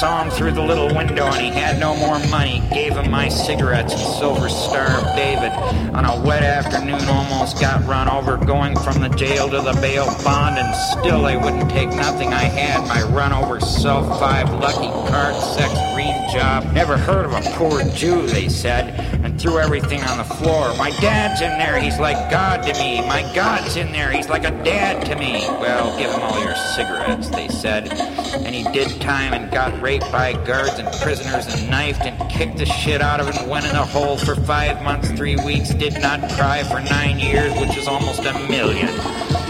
[0.00, 2.62] Saw him through the little window and he had no more money.
[2.72, 5.52] Gave him my cigarettes and Silver Star of David.
[5.94, 10.06] On a wet afternoon, almost got run over going from the jail to the bail
[10.24, 12.86] bond, and still they wouldn't take nothing I had.
[12.88, 16.72] My run over self five lucky card sex green job.
[16.72, 20.74] Never heard of a poor Jew, they said, and threw everything on the floor.
[20.76, 23.00] My dad's in there, he's like God to me.
[23.06, 25.44] My God's in there, he's like a dad to me.
[25.60, 27.92] Well, give him all your cigarettes, they said.
[27.92, 32.58] And he did time and got raped by guards and prisoners and knifed and kicked
[32.58, 33.48] the shit out of him.
[33.48, 37.52] Went in a hole for five months, three weeks, did not cry for nine years,
[37.60, 38.88] which is almost a million.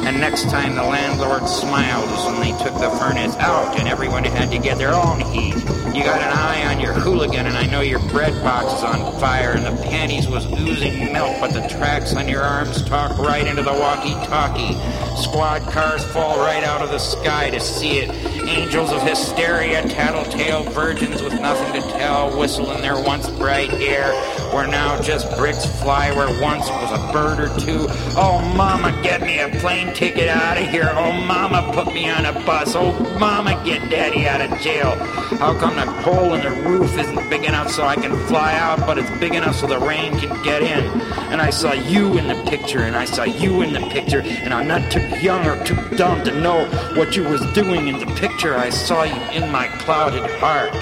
[0.05, 4.25] And next time the landlord smiled was when they took the furnace out and everyone
[4.25, 5.55] had to get their own heat.
[5.95, 9.21] You got an eye on your hooligan and I know your bread box is on
[9.21, 13.47] fire and the panties was oozing milk, but the tracks on your arms talk right
[13.47, 14.75] into the walkie-talkie.
[15.23, 18.11] Squad cars fall right out of the sky to see it.
[18.49, 24.13] Angels of hysteria, tattletale virgins with nothing to tell, whistle in their once bright air,
[24.53, 27.87] where now just bricks fly where once was a bird or two.
[28.17, 30.91] Oh, mama, get me a plane ticket out of here.
[30.93, 32.75] Oh, mama, put me on a bus.
[32.75, 34.95] Oh, mama, get daddy out of jail.
[35.39, 38.81] How come the hole in the roof isn't big enough so I can fly out,
[38.81, 40.85] but it's big enough so the rain can get in?
[41.31, 44.53] And I saw you in the picture, and I saw you in the picture, and
[44.53, 46.67] I'm not too young or too dumb to know
[46.97, 48.57] what you was doing in the picture.
[48.57, 50.73] I saw you in my clouded heart.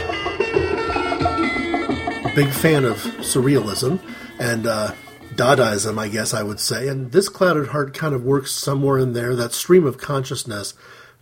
[2.35, 3.99] Big fan of surrealism
[4.39, 4.93] and uh,
[5.41, 6.87] Dadaism, I guess I would say.
[6.87, 9.35] And this clouded heart kind of works somewhere in there.
[9.35, 10.75] That stream of consciousness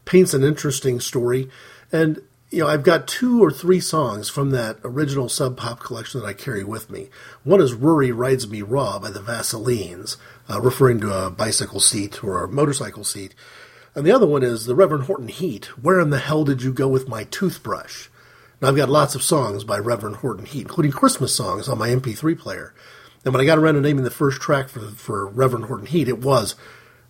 [0.05, 1.49] paints an interesting story.
[1.93, 2.21] And
[2.51, 6.27] you know, I've got two or three songs from that original Sub Pop collection that
[6.27, 7.11] I carry with me.
[7.45, 10.17] One is Rory Rides Me Raw by the Vaselines,
[10.51, 13.37] uh, referring to a bicycle seat or a motorcycle seat.
[13.95, 16.73] And the other one is the Reverend Horton Heat, Where in the Hell Did You
[16.73, 18.09] Go With My Toothbrush?
[18.61, 21.91] Now, I've got lots of songs by Reverend Horton Heat, including Christmas songs on my
[21.91, 22.75] MP3 player.
[23.29, 26.09] And when I got around to naming the first track for, for Reverend Horton Heat,
[26.09, 26.55] it was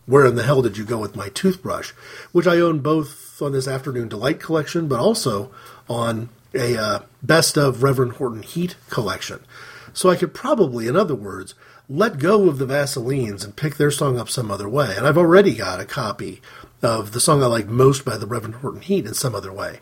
[0.05, 1.93] Where in the Hell Did You Go With My Toothbrush?
[2.32, 5.53] which I own both on this Afternoon Delight collection, but also
[5.89, 9.45] on a uh, Best of Reverend Horton Heat collection.
[9.93, 11.55] So I could probably, in other words,
[11.89, 14.97] let go of the Vaselines and pick their song up some other way.
[14.97, 16.43] And I've already got a copy
[16.82, 19.78] of the song I like most by the Reverend Horton Heat in some other way.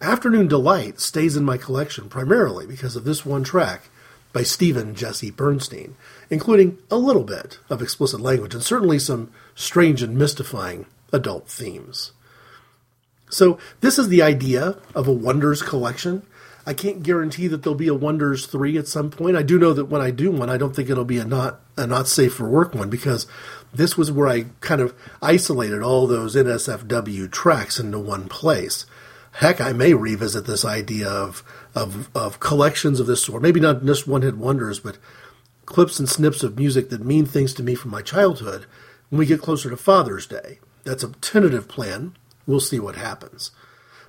[0.00, 3.90] Afternoon Delight stays in my collection primarily because of this one track
[4.34, 5.94] by Steven Jesse Bernstein,
[6.28, 12.12] including a little bit of explicit language and certainly some strange and mystifying adult themes.
[13.30, 16.26] So, this is the idea of a Wonders collection.
[16.66, 19.36] I can't guarantee that there'll be a Wonders 3 at some point.
[19.36, 21.60] I do know that when I do one, I don't think it'll be a not
[21.76, 23.26] a not safe for work one because
[23.72, 28.86] this was where I kind of isolated all those NSFW tracks into one place.
[29.32, 31.42] Heck, I may revisit this idea of
[31.74, 33.42] of, of collections of this sort.
[33.42, 34.98] Maybe not just one hit wonders, but
[35.66, 38.66] clips and snips of music that mean things to me from my childhood
[39.10, 40.58] when we get closer to Father's Day.
[40.84, 42.14] That's a tentative plan.
[42.46, 43.50] We'll see what happens.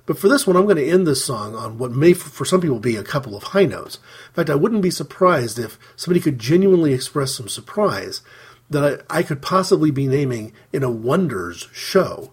[0.04, 2.60] But for this one, I'm going to end this song on what may, for some
[2.60, 3.98] people, be a couple of high notes.
[4.28, 8.22] In fact, I wouldn't be surprised if somebody could genuinely express some surprise
[8.70, 12.30] that I, I could possibly be naming in a Wonders show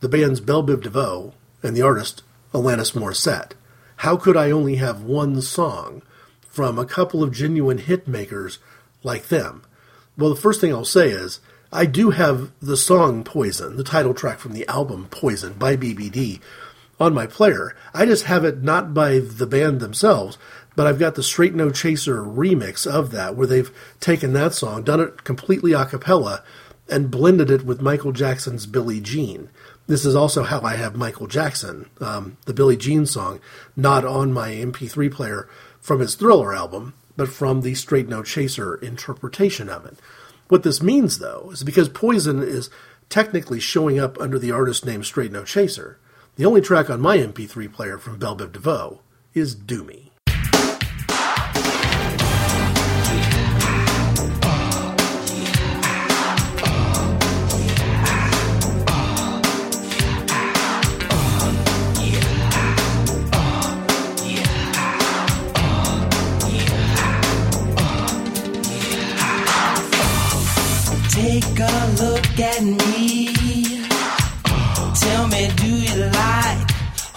[0.00, 2.22] the band's Belle Biv DeVoe and the artist
[2.54, 3.52] Alanis Morissette.
[4.00, 6.00] How could I only have one song
[6.48, 8.58] from a couple of genuine hit makers
[9.02, 9.62] like them?
[10.16, 11.40] Well, the first thing I'll say is
[11.70, 16.40] I do have the song Poison, the title track from the album Poison by BBD,
[16.98, 17.76] on my player.
[17.92, 20.38] I just have it not by the band themselves,
[20.74, 23.70] but I've got the Straight No Chaser remix of that, where they've
[24.00, 26.42] taken that song, done it completely a cappella,
[26.88, 29.50] and blended it with Michael Jackson's Billie Jean.
[29.90, 33.40] This is also how I have Michael Jackson, um, the Billie Jean song,
[33.74, 35.48] not on my MP3 player
[35.80, 39.98] from his Thriller album, but from the Straight No Chaser interpretation of it.
[40.46, 42.70] What this means, though, is because Poison is
[43.08, 45.98] technically showing up under the artist name Straight No Chaser,
[46.36, 49.00] the only track on my MP3 player from Belle Biv DeVoe
[49.34, 49.82] is Do
[71.60, 73.34] Look at me.
[74.94, 76.70] Tell me, do you like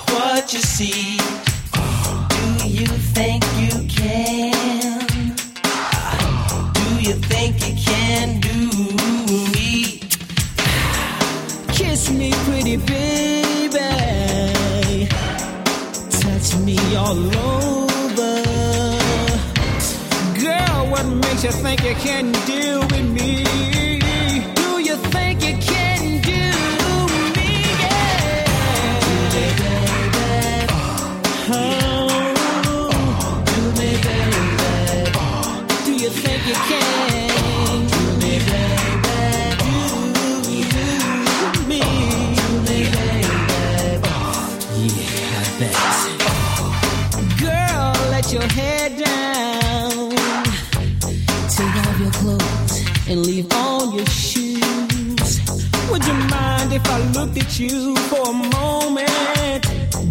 [0.10, 1.18] what you see?
[2.60, 5.34] Do you think you can?
[6.74, 8.70] Do you think you can do
[9.53, 10.02] me?
[11.70, 13.80] Kiss me, pretty baby.
[16.20, 17.18] Touch me all
[17.48, 18.44] over.
[20.38, 22.82] Girl, what makes you think you can deal
[53.07, 55.41] and leave on your shoes.
[55.89, 59.63] Would you mind if I looked at you for a moment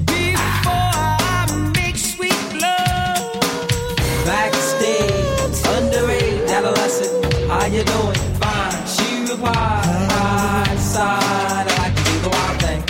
[0.07, 3.41] before I make sweet love?
[4.27, 7.35] Backstage, underage, adolescent.
[7.49, 8.21] How you doing?
[8.41, 8.87] Fine.
[8.87, 11.67] She replied, side.
[11.69, 12.83] I like to do the wild thing.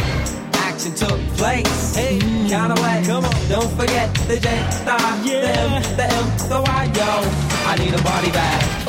[0.54, 1.94] Action took place.
[1.94, 2.18] Hey,
[2.48, 3.02] count away.
[3.02, 3.48] Mm, come on.
[3.48, 4.48] Don't forget the J,
[4.84, 7.10] the I, the M, the M, the Y, yo.
[7.70, 8.81] I need a body bag.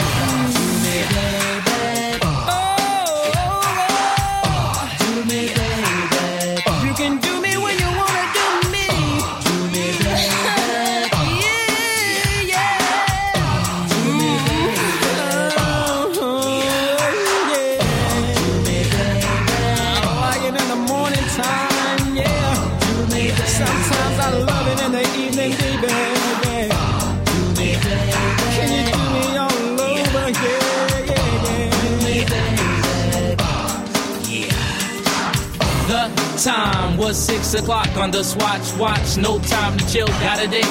[37.13, 39.17] Six o'clock on the swatch watch.
[39.17, 40.65] No time to chill, got a date.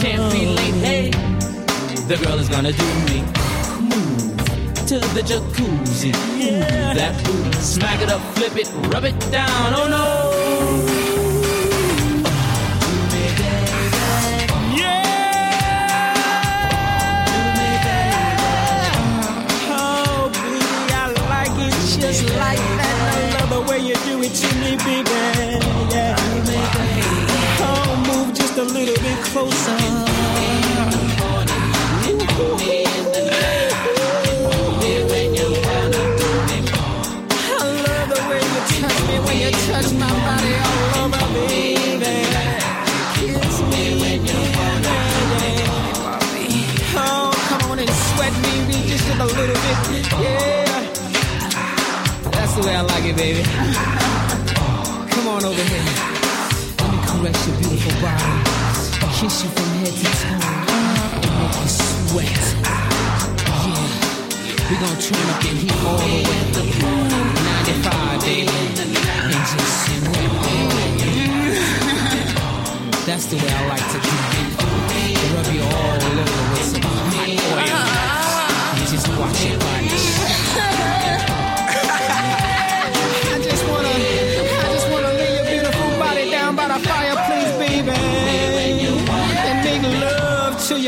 [0.00, 0.74] Can't be late.
[0.74, 1.10] Hey,
[2.06, 3.22] the girl is gonna do me.
[3.80, 6.12] Move to the jacuzzi.
[6.94, 9.74] That booty, smack it up, flip it, rub it down.
[9.74, 10.35] Oh no.
[24.26, 25.10] Me, baby.
[25.94, 26.16] Yeah.
[27.60, 29.76] Oh, move just a little bit closer.
[37.48, 42.14] I love the way you touch me when you touch my body all over, baby.
[43.14, 43.84] Kiss me.
[46.98, 49.76] Oh, come on and sweat me, me just a little bit.
[50.20, 50.56] Yeah.
[52.32, 54.05] That's the way I like it, baby.
[55.46, 55.78] Over here.
[56.80, 58.34] Let me caress your beautiful body.
[59.14, 60.42] Kiss you from head to toe.
[61.22, 62.42] And make you sweat.
[63.62, 63.86] Yeah.
[64.66, 66.62] We're gonna turn up the heat all the way to
[67.62, 68.50] 95, baby.
[68.50, 70.32] And just sweat.
[73.06, 74.35] That's the way I like to do it.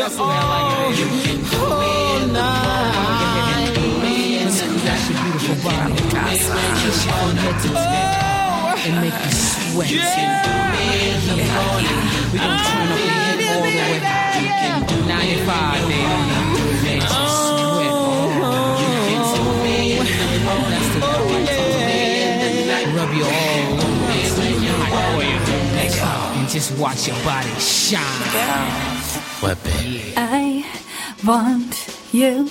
[0.08, 1.06] Love to oh, you
[1.58, 3.74] all, all night.
[4.84, 5.94] That's your beautiful body.
[6.80, 7.76] Kiss you from head to toe
[8.88, 9.90] and make you sweat.
[9.90, 10.48] Yeah.
[12.32, 14.00] We gonna turn up the heat all the way.
[14.40, 16.04] You can do 95, baby.
[16.84, 17.92] Make you sweat.
[20.50, 21.48] Oh, that's the oh, way.
[22.96, 24.08] Rub you all over
[24.80, 25.38] hot oil.
[26.38, 28.97] And just watch your body shine.
[31.28, 32.50] Want you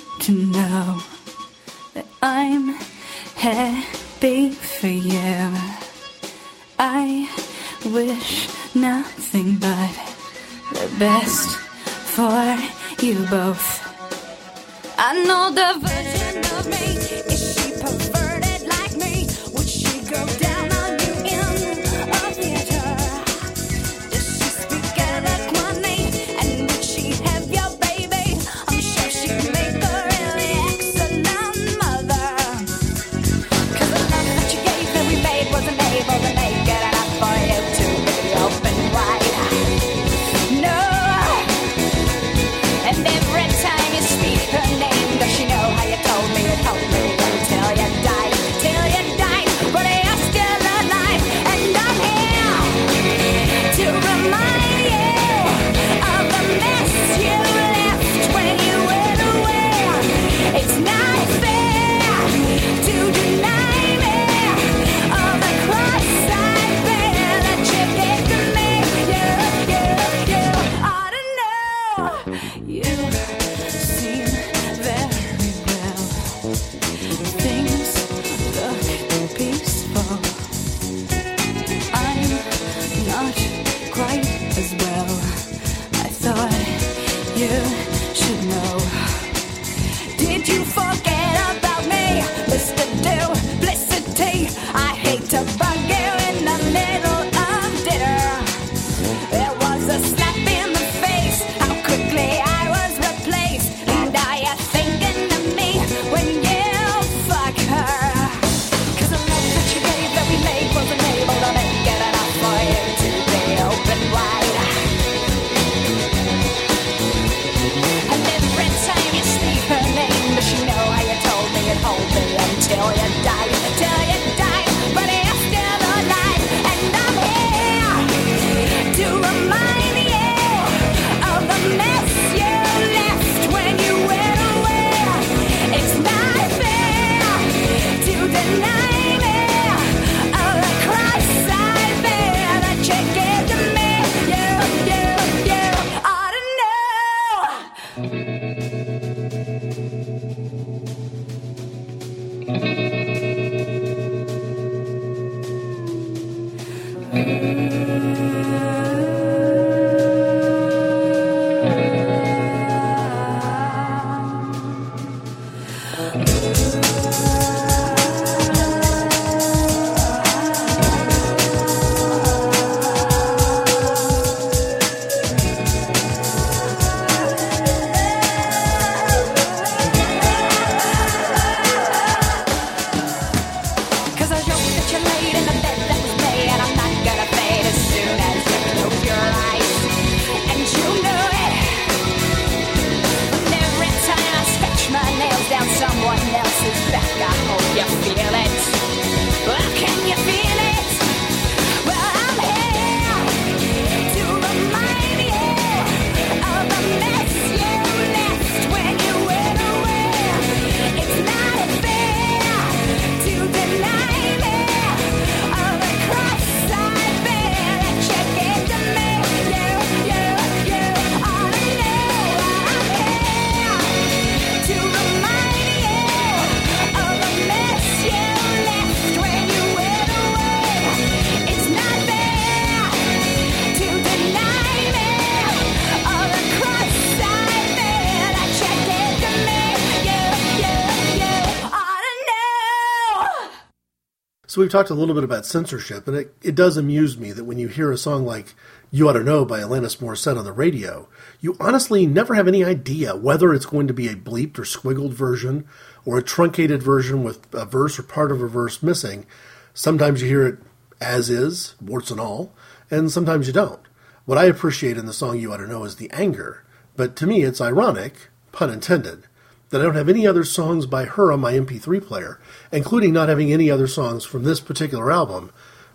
[244.57, 247.43] So we've talked a little bit about censorship, and it, it does amuse me that
[247.43, 248.55] when you hear a song like
[248.89, 251.07] You Ought to Know by Alanis Morissette on the radio,
[251.39, 255.13] you honestly never have any idea whether it's going to be a bleeped or squiggled
[255.13, 255.67] version
[256.05, 259.27] or a truncated version with a verse or part of a verse missing.
[259.75, 260.57] Sometimes you hear it
[260.99, 262.51] as is, warts and all,
[262.89, 263.81] and sometimes you don't.
[264.25, 266.63] What I appreciate in the song You Ought to Know is the anger,
[266.95, 269.27] but to me it's ironic, pun intended,
[269.69, 272.39] that I don't have any other songs by her on my MP3 player,
[272.71, 275.51] including not having any other songs from this particular album,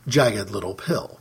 [0.07, 1.21] Jagged Little Pill.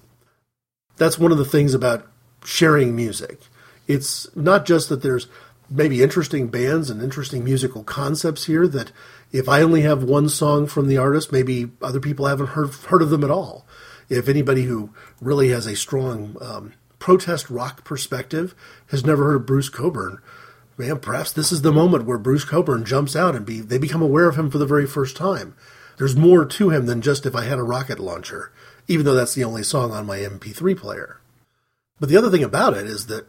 [0.98, 2.08] That's one of the things about
[2.44, 3.40] sharing music.
[3.88, 5.28] It's not just that there's
[5.70, 8.92] maybe interesting bands and interesting musical concepts here that
[9.32, 13.02] if I only have one song from the artist, maybe other people haven't heard heard
[13.02, 13.66] of them at all.
[14.10, 14.90] If anybody who
[15.22, 18.54] really has a strong um, protest rock perspective
[18.88, 20.20] has never heard of Bruce Cockburn,
[20.82, 24.02] man, perhaps this is the moment where Bruce Cockburn jumps out and be they become
[24.02, 25.56] aware of him for the very first time.
[25.98, 28.52] There's more to him than just if I had a rocket launcher,
[28.88, 31.20] even though that's the only song on my MP3 player.
[32.00, 33.28] But the other thing about it is that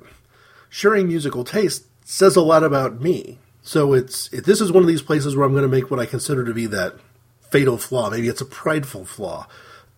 [0.70, 3.38] sharing musical taste says a lot about me.
[3.62, 6.00] So it's it, this is one of these places where I'm going to make what
[6.00, 6.94] I consider to be that
[7.50, 8.10] fatal flaw.
[8.10, 9.46] Maybe it's a prideful flaw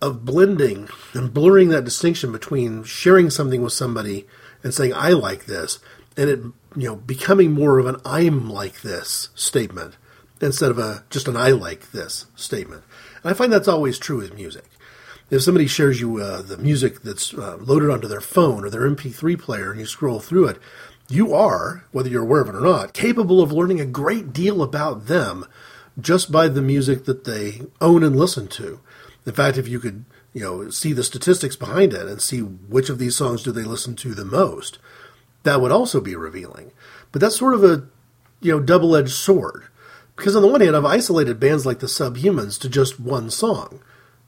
[0.02, 4.26] of blending and blurring that distinction between sharing something with somebody
[4.62, 5.78] and saying I like this,
[6.16, 6.40] and it
[6.76, 9.96] you know becoming more of an I'm like this statement
[10.40, 12.82] instead of a just an I like this statement.
[13.22, 14.64] And I find that's always true with music.
[15.30, 18.88] If somebody shares you uh, the music that's uh, loaded onto their phone or their
[18.88, 20.58] MP3 player and you scroll through it,
[21.08, 24.62] you are, whether you're aware of it or not, capable of learning a great deal
[24.62, 25.46] about them
[26.00, 28.80] just by the music that they own and listen to.
[29.26, 32.88] In fact, if you could, you know, see the statistics behind it and see which
[32.90, 34.78] of these songs do they listen to the most,
[35.44, 36.72] that would also be revealing.
[37.12, 37.86] But that's sort of a,
[38.40, 39.64] you know, double-edged sword.
[40.16, 43.80] Because on the one hand, I've isolated bands like the Subhumans to just one song,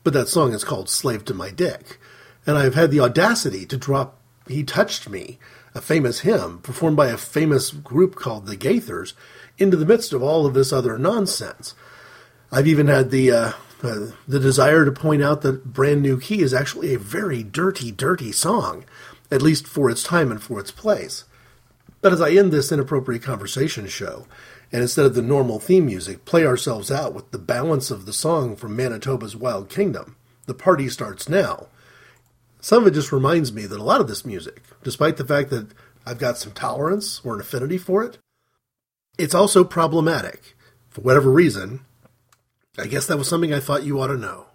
[0.04, 1.98] but that song is called Slave to My Dick.
[2.46, 4.18] And I've had the audacity to drop
[4.48, 5.38] He Touched Me,
[5.74, 9.14] a famous hymn performed by a famous group called the Gaithers,
[9.58, 11.74] into the midst of all of this other nonsense.
[12.52, 13.52] I've even had the uh,
[13.82, 17.90] uh, the desire to point out that Brand New Key is actually a very dirty,
[17.90, 18.84] dirty song,
[19.30, 21.24] at least for its time and for its place.
[22.00, 24.26] But as I end this inappropriate conversation show,
[24.72, 28.12] and instead of the normal theme music, play ourselves out with the balance of the
[28.12, 30.16] song from Manitoba's Wild Kingdom,
[30.46, 31.68] The Party Starts Now.
[32.60, 35.50] Some of it just reminds me that a lot of this music, despite the fact
[35.50, 35.68] that
[36.04, 38.18] I've got some tolerance or an affinity for it,
[39.18, 40.56] it's also problematic.
[40.90, 41.80] For whatever reason,
[42.78, 44.45] I guess that was something I thought you ought to know.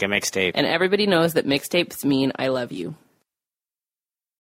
[0.00, 0.52] Like a mixtape.
[0.54, 2.94] And everybody knows that mixtapes mean I love you.